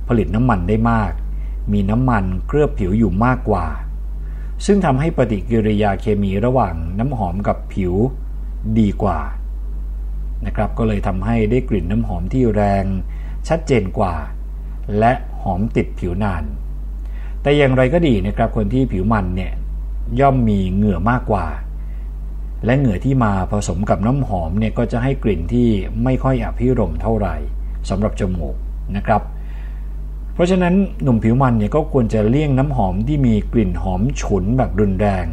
[0.09, 1.13] ผลิตน้ำมันได้มาก
[1.73, 3.67] มีน้ำมันเคลือบผิวอยู่มากกว่า
[4.67, 7.95] ซึ่งทำให้ปฏิกิริยาเคมีระหว่างน้ำหอมกับผิว
[8.79, 9.21] ดีกว่า
[10.47, 12.85] นะครับก็เลยทำให้ได้กลิ่นน้ำหอมที่แรง
[13.49, 14.15] ชัดเจนกว่า
[14.99, 16.45] และหอมติดผิวนาน
[17.47, 19.53] แต่อย่างไรก็ดีนะครับคนที่ผิวมันเนี่ย
[20.21, 21.47] ย่อมมีเหงื่อมากกว่า
[22.65, 25.69] และเหงื่อที่มาผสมกับน้ำหอมเนี่ยก็จะให้กลิ่นที่
[26.05, 27.35] ไม่ค่อยอภิรมเท่าไหร่
[27.89, 28.57] สำหรับจมูก
[28.97, 29.23] นะครับ
[30.35, 35.27] เพราะฉะนั้นหนุ่มผิวมันเนี่ยก็ควรจะเลี่ยงน้ำหอมที่มีกลิ่นหอมฉุนแบบรุนแรง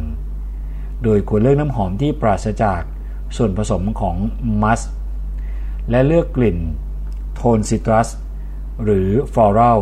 [1.02, 2.82] โดยควรเลือกน้ำหอมที่ปราศจาก
[3.36, 4.16] ส่วนผสมของ
[4.62, 4.80] มัส
[5.90, 6.58] และเลือกกลิ่น
[7.34, 8.08] โทนซิตรัส
[8.84, 9.80] หรือฟลอรัล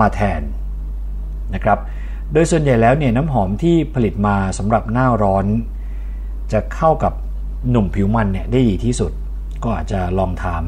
[0.00, 0.42] มาแทน
[1.54, 1.78] นะครับ
[2.32, 5.46] โดยส่วนใหญ่แล้วเนี่ยน้ำหอมที่ผลิตมาสำหรับหน้าร้อน
[6.52, 7.12] จะเข้ากับ
[7.70, 9.12] หนุ่มผิวมันเนี่ยได้ดีที่สุด
[9.62, 10.64] ก็อาจจะลองถาม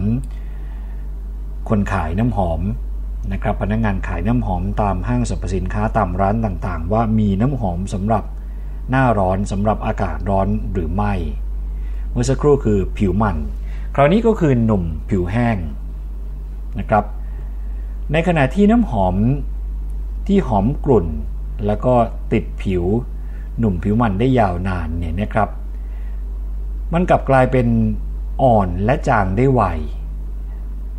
[1.69, 2.61] คนขายน้ำหอม
[3.33, 8.25] นะครับพนักงงานขายน้ำหอมตามห้างสรรพสินค้าตามร้านต่างๆ ว่ามีน้ำหอมสำหรับ
[8.91, 11.15] หน้าร้อนสำหรับอากาศร้อนหรือไม่
[12.11, 13.37] เมื่อสักครู่คือผิวมัน
[13.95, 15.57] คราวนี้ก็คือหนุ่มผิวแห้ง
[16.79, 17.05] นะครับ
[18.13, 19.15] ในขณะที่น้ำหอม
[20.27, 21.07] ที่หอมกลุ่น
[21.67, 21.95] แล้วก็
[22.33, 22.85] ติดผิว
[23.59, 25.49] หนุ่มผิวมันได้ยาวนานเนี่ยนะครับ
[26.93, 27.67] มันกลับกลายเป็น
[28.43, 29.63] อ่อนและจางได้ไว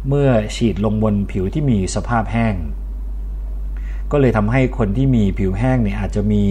[0.08, 2.56] เมื่อฉีดลงบนผิวที่มีสภาพแห้ง
[4.12, 6.44] ก็เลยทำให้คนที่มีผิวแห้งเนี่ยอาจจะมี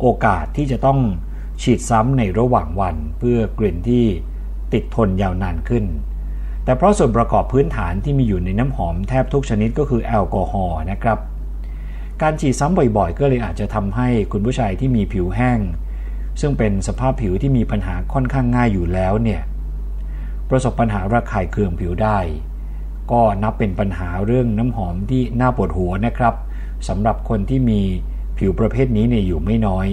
[0.00, 0.98] โอกาสที่จะต้อง
[1.62, 4.04] ฉีดซ้ำในระหว่างวันเพื่อกลิ่นที่
[4.72, 5.84] ติดทนยาวนานขึ้น
[6.64, 11.18] แต่เพราะส่วนประกอบพื้นฐานที่มีอยู่ในน้ำหอมแทบทุกชนิดก็คือแอลกอฮอล์นะครับ
[12.22, 15.60] การฉีดซ้ำบ่อยๆ ก็เลยอาจจะทำให้คุณผู้ชายที่มีผิวแห้ง
[16.40, 19.42] ซึ่งเป็นสภาพผิวที่มีปัญหาค่อนข้างง่ายอยู่แล้วเนี่ย
[20.50, 22.18] ประสบปัญหาระคายเคืองผิวได้
[23.10, 26.34] ก็นับเป็นปัญหาเรื่องน้ำหอมที่น่าปวดหัวนะครับ
[26.88, 27.80] สำหรับคนที่มี
[28.38, 29.86] ผิวประเภทนี้เนี่ยอยู่ไม่น้อย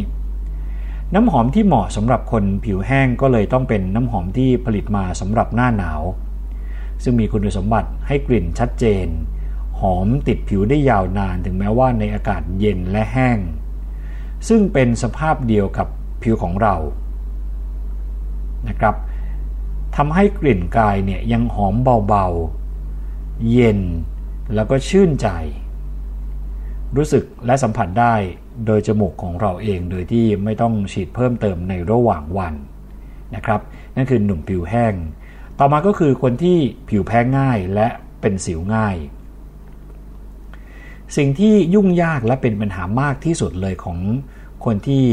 [1.13, 6.01] น้ำหอมที่เหมาะสำหรับคนผิวแห้งก็เลยต้องเป็นน้ำหอมที่ผลิตมาสำหรับหน้าหนาว
[7.03, 9.07] ซึ่งมีคุณสมบัติให้กลิ่นชัดเจน
[9.95, 13.39] อมติดผิวได้ยาวนานถึงแม้ว่าในอากาศเย็นและแห้ง
[14.47, 15.87] ซึ่งเป็นสภาพเดียวกับ
[16.23, 16.75] ผิวของเรา
[18.67, 18.95] นะครับ
[19.95, 21.75] ทำให้กลิ่นกายเนี่ยยังหอม
[22.07, 23.79] เบาๆ เย็น
[24.55, 25.27] แล้วก็ชื่นใจ
[26.95, 28.15] รู้สึกและสัมผัสได้
[28.65, 32.53] โดยจมูกของเราเองโดยที่ไม่ต้องฉีดเพิ่มเติมในระหว่างวัน
[33.35, 33.61] นะครับ
[33.95, 34.93] นั่นคือหนุ่มผิวแห้ง
[35.59, 36.57] ต่อมาก็คือคนที่
[36.89, 37.87] ผิวแพ้ง่ายและ
[38.21, 38.95] เป็นสิวง่าย
[41.15, 43.99] สิ่งที่ยุ่งยากและเป็นปัญหามากที่สุดเลยของ
[44.65, 45.05] คนที่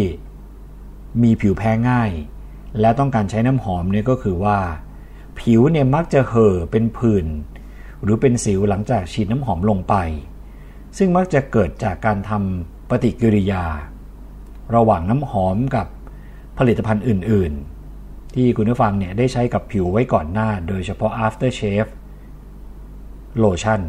[1.23, 2.11] มีผิวแพ้ง่าย
[2.81, 4.59] และต้องการใช้น้ำหอมเนี่ยก็คือว่า
[5.39, 7.27] ผิวเนี่ยมักจะเห่อเป็นผื่น
[8.03, 9.95] หรือเป็นสิวหลังจากฉีดน้ำหอมลงไป
[10.99, 13.65] ซึ่งมักจะเกิดจากการทำปฏิกิริยา
[14.75, 15.87] ระหว่างน้ำหอมกับ
[16.59, 17.53] ผลิตภัณฑ์อื่น
[17.95, 21.91] ๆ ที่คุณผู้ฟังเนี่ยได้ใช้กับผิวไว้ก่อนหน้า โดยเฉพาะ after shave
[23.39, 23.81] โลชั่น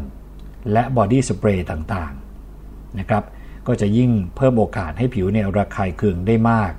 [0.72, 3.24] และบอดี้สเปรย์ต่างๆนะครับ
[3.66, 6.72] ก็จะยิ่งเพิ่มโอกาสให้ผิวเนี่ยระคายเคืองได้มาก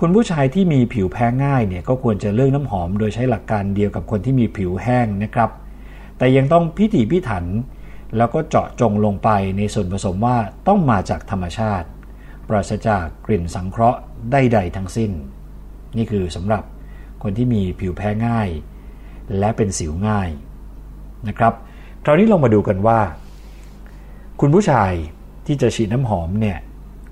[0.00, 5.50] คุณผู้ชายที่มีผิวแพ้ง่ายเนี่ยก็ควรจะเลือกน้ำหอมโดยใช้หลักการเดียวกับคนที่มีผิวแห้งนะครับ
[6.18, 7.44] แต่ยังต้องพิถีพิถัน
[8.16, 11.88] แล้วก็เจาะจงลงไปในส่วนผสมว่าต้องมาจากธรรมชาติ
[12.48, 14.00] ปราศจากกลิ่นสังเคราะห์
[14.32, 15.10] ใดๆทั้งสิ้น
[15.96, 16.64] นี่คือสำหรับ
[17.22, 18.48] คนที่มีผิวแพ้ง่าย
[19.38, 20.30] และเป็นสิวง่าย
[21.28, 21.54] นะครับ
[22.04, 23.00] คราวนี้ลองมาดูกันว่า
[24.40, 24.92] คุณผู้ชาย
[25.46, 26.58] ที่จะฉีดน้ำหอมเนี่ย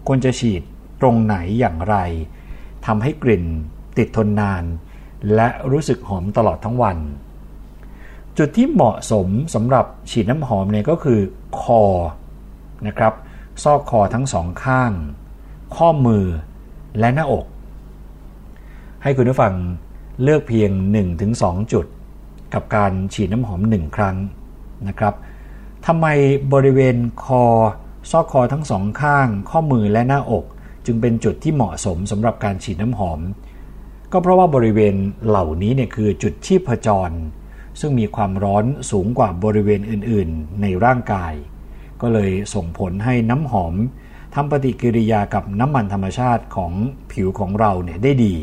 [0.07, 0.62] ควรจะฉีด
[1.01, 1.97] ตรงไหนอย่างไร
[2.86, 3.45] ทำให้กลิ่น
[3.99, 4.64] ติดทนนาน
[5.34, 6.99] และรู้สึกหอมตลอดทั้งวัน
[8.39, 11.20] จุดที่เหมาะสมสำหรับฉีดน้ำหอมเนี่ยก็คือ
[11.61, 11.82] คอ
[12.86, 13.12] นะครับ
[13.62, 14.93] ซอกคอทั้งสองข้าง
[15.76, 16.24] ข้อมือ
[16.99, 17.47] และหน้าอก
[19.03, 19.55] ให้คุณผู้ฟัง
[20.22, 20.70] เลือกเพียง
[21.20, 21.86] 1-2 จุด
[22.55, 24.16] กับการฉีดน้ำหอม 1 ครั้ง
[24.89, 25.14] นะครับ
[25.87, 26.07] ทำไม
[26.53, 27.45] บริเวณคอ
[28.11, 30.45] ซอกคอทั้งสองข้าง ข้อมือและหน้าอก
[30.87, 33.20] จึงเป็นจุดที่เหมาะสมสำหรับการฉีดน้ำหอม
[34.12, 34.95] ก็เพราะว่าบริเวณ
[35.26, 37.11] เหล่านี้เนี่ยคือจุดชีพจร
[37.81, 41.35] ซึ่งมีความร้อนสูงกว่าบริเวณอื่นๆ ในร่างกาย
[42.01, 43.74] ก็เลยส่งผลให้น้ำหอม
[44.35, 46.72] ทำปฏิกิริยากับน้ำมันธรรมชาติของ
[47.12, 48.35] ผิวของเราเนี่ยได้ดี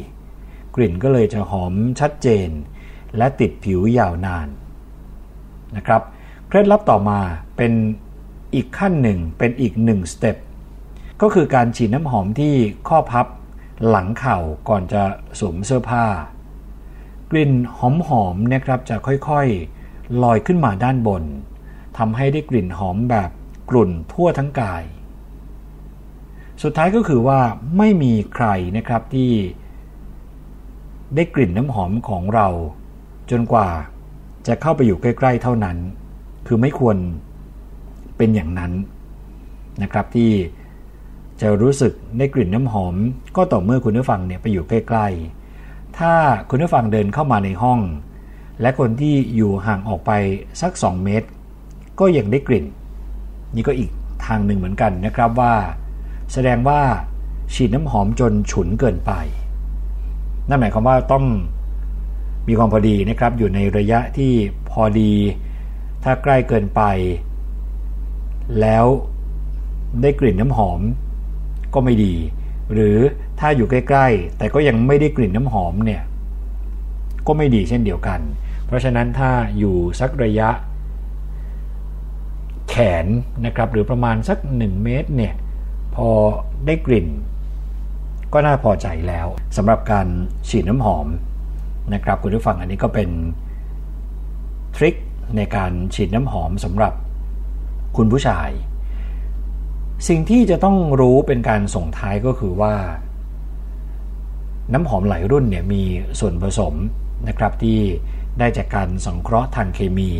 [0.75, 2.49] กลิ่นก็เลยจะหอมชัดเจน
[3.17, 4.47] และติดผิวยาวนาน
[5.75, 6.01] นะครับ
[6.55, 7.19] ล็ดลับต่อมา
[7.57, 7.73] เป็น
[8.53, 10.37] อีกขั้นหนึ่งเป็นอีกหนึ่งสเต็ป
[11.21, 12.53] ก็คือการฉีดน้ำหอมที่
[12.87, 13.27] ข้อพับ
[13.87, 14.37] หลังเข่า
[14.69, 15.01] ก่อนจะ
[15.39, 16.05] สวมเสื้อผ้า
[17.31, 17.51] กลิ่น
[18.07, 21.23] หอมๆนะครับจะค่อยๆ ลอยขึ้นมาด้านบน
[21.97, 23.29] ทำให้ได้กลิ่นหอมแบบ
[23.69, 24.83] กลุ่นทั่วทั้งกาย
[26.63, 27.39] สุดท้ายก็คือว่า
[27.77, 28.47] ไม่มีใคร
[28.77, 29.31] นะครับที่
[31.15, 32.47] ได้กลิ่นน้ำหอมของเรา
[33.31, 33.67] จนกว่า
[34.47, 35.77] จะเข้าไปอยู่ใกล้ ๆ เท่านั้น
[36.47, 36.97] คือไม่ควร
[38.17, 38.71] เป็นอย่างนั้น
[39.83, 40.31] นะครับที่
[41.41, 42.95] จะรู้สึกได้กลิ่นน้ำหอม
[43.35, 46.13] ก็ต่อเมื่อคุณผู้ฟังเนี่ยไปอยู่ใกล้ๆ ถ้า
[46.49, 47.79] คุณผู้ฟังเดินเข้ามาในห้อง
[48.61, 50.11] และคนที่อยู่ห่างออกไป
[50.61, 51.27] สัก 2 เมตร
[51.99, 52.65] ก็ยังได้กลิ่น
[53.55, 53.89] นี่ก็อีก
[54.25, 55.55] ทางหนึ่งเหมือนกันนะครับว่า
[56.33, 56.81] แสดงว่า
[57.53, 59.11] ฉีดน้ำหอมจนฉุนเกินไป
[60.49, 61.25] นั่นหมายความว่าต้อง
[62.47, 64.31] มีความพอดีนะครับอยู่ในระยะที่
[64.71, 65.11] พอดี
[66.05, 66.81] ถ้าใกล้เกินไป
[68.61, 68.85] แล้ว
[70.01, 70.79] ได้กลิ่นน้ำหอม
[71.73, 72.13] ก็ไม่ดี
[72.73, 72.97] หรือ
[73.39, 76.01] ถ้าอยู่ใกล้ ๆ แต่ก็ยังไม่ได้กลิ่นน้ำหอมเนี่ย
[77.27, 78.19] ก็ไม่ดีเช่นเดียวกัน
[78.65, 80.49] เพราะฉะนั้นถ้าอยู่สักระยะ
[82.69, 83.05] แขน
[83.45, 85.33] นะครับหรือประมาณสัก 1 เมตรเนี่ย
[85.95, 86.09] พอ
[86.65, 87.07] ได้กลิ่น
[88.33, 89.27] ก็น่าพอใจแล้ว
[89.57, 90.07] สำหรับการ
[90.49, 91.07] ฉีดน้ำหอม
[91.93, 93.09] นะครับคุณผู้ฟังอันนี้ก็เป็น
[94.75, 94.95] ทริค
[95.36, 96.93] ในการฉีดน้ำหอมสำหรับ
[97.97, 98.49] คุณผู้ชาย
[100.07, 102.76] สิ่งที่จะต้องรู้เป็นการส่งท้ายก็คือว่า
[104.73, 105.84] น้ำหอมหลายรุ่นเนี่ยมี
[106.19, 106.73] ส่วนผสม
[107.28, 107.80] นะครับที่
[108.39, 110.11] ได้จากการสังเคราะห์ทางเคมี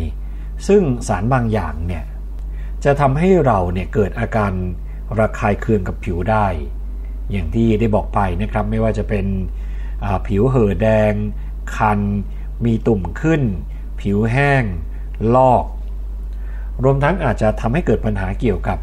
[0.68, 2.04] ซึ่งสารบางอย่างเนี่ย
[2.84, 4.52] จะทำให้เราเนี่ยเกิดอาการ
[5.18, 6.46] ระคายเคืองกับผิวได้
[7.32, 9.26] อย่างที่ได้บอกไปนะครับไม่ว่าจะเป็น
[10.26, 11.12] ผิวเห่อแดง
[11.76, 12.00] คัน
[12.64, 13.42] มีตุ่มขึ้น
[14.00, 14.62] ผิวแห้ง
[15.34, 15.64] ลอก
[16.84, 18.78] รวมทั้งอาจจะทำให้เกิดปัญหาเกี่ยวกับ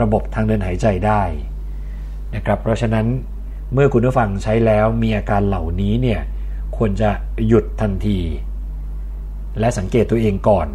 [0.00, 1.22] ระบบทางเดินหายใจได้
[2.34, 3.06] นะครับเพราะฉะนั้น
[3.72, 6.20] เมื่อคุณผู้ฟังใช้แล้วมีอาการเหล่านี้เนี่ย
[6.76, 7.10] ควรจะ
[7.46, 8.20] หยุดทันที
[9.58, 10.68] และสังเกตตัวเองก่อน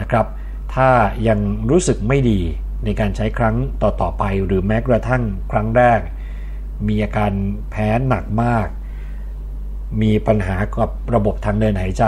[0.00, 0.26] นะครับ
[0.74, 0.88] ถ้า
[1.28, 1.38] ยัง
[1.70, 2.40] รู้สึกไม่ดี
[2.84, 6.00] ในการใช้ครั้งต่อๆไป หรือแม้กระทั่งครั้งแรก
[6.88, 7.32] มีอาการ
[7.70, 8.66] แพ้หนักมาก
[10.02, 12.04] มีปัญหากับระบบทางเดินหายใจ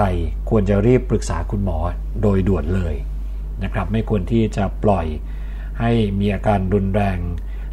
[0.49, 1.79] ควรจะรีบปรึกษาคุณหมอ
[2.23, 2.95] โดยด่วนเลย
[3.63, 5.07] นะครับ ไม่ควรที่จะปล่อย
[5.81, 7.19] ให้มีอาการรุนแรง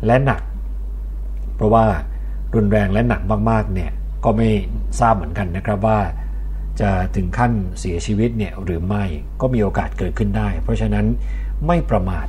[0.06, 0.42] และหนัก
[1.56, 1.86] เพราะว่า
[2.56, 3.92] รุนแรงและหนักมากๆเนี่ย
[4.24, 4.50] ก็ไม่
[5.00, 6.00] ทราบเหมือนกันนะครับว่า
[6.82, 9.04] จะถึงขั้นเสียชีวิตเนี่ยหรือไม่
[9.42, 11.06] ก็มีโอกาสเกิดขึ้นได้ เพราะฉะนั้น
[11.68, 12.28] ไม่ประมาท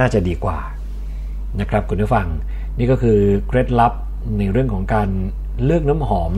[0.00, 0.58] น่าจะดีกว่า
[1.60, 2.26] นะครับคุณผู้ฟัง
[2.78, 3.92] นี่ก็คือเคล็ดลับ
[4.38, 5.08] ในเรื่องของการ
[5.64, 6.32] เลือกน้ำหอม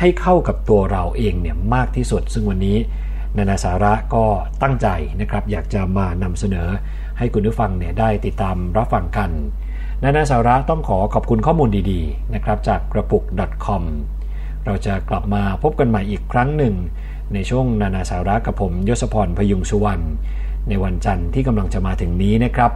[0.00, 2.78] ให้เข้ากับตัวเราเองเนี่ยมากที่สุด ซึ่งวันนี้
[3.36, 4.24] นานาสาระก็
[4.62, 4.88] ตั้งใจ
[5.20, 6.68] นะครับ อยากจะมานำเสนอ
[7.18, 9.30] ให้คุณผู้ฟังเนี่ยได้ติดตามรับฟังกัน
[10.02, 13.22] นานาสาระต้องขอขอบคุณข้อมูลดีๆนะครับจากกระปุก
[13.66, 13.82] .com
[14.64, 16.74] เราจะกลับมาพบกันใหม่อีกครั้งหนึ่ง
[17.34, 20.04] ในช่วงนานาสาระกับผมยศพรพยุงสุวรรณ
[20.68, 22.72] ในวันจันทร์ที่กำลังจะมาถึงนี้นะครับ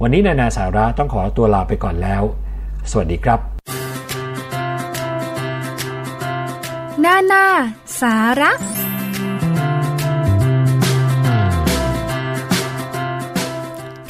[0.00, 2.22] วันนี้นานาสาระต้องขอตัวลาไปก่อนแล้ว
[2.90, 3.51] สวัสดีครับ
[7.04, 7.44] นานา
[8.00, 8.52] สาระ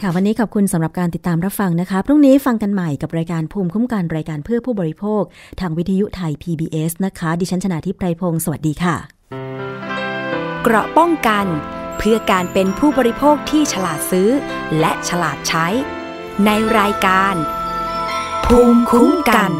[0.01, 5.23] ค่ะวันนี้ขอบคุณสำหรับการติดตามรับฟังนะคะ พรุ่งนี้ฟังกันใหม่กับรายการภูมิคุ้มกันรายการเพื่อผู้บริโภค
[5.61, 8.97] ทางวิทยุไทย PBS นะคะ ดิฉันชนะทิพไพรพงศ์สวัสดีค่ะ
[10.63, 11.47] เกราะป้องกัน
[11.99, 14.29] เพื่อการเป็นผู้บริโภคที่ฉลาดซื้อ
[14.79, 15.67] และฉลาดใช้
[16.45, 17.35] ในรายการ
[18.47, 19.53] ภูมิคุ้มกัน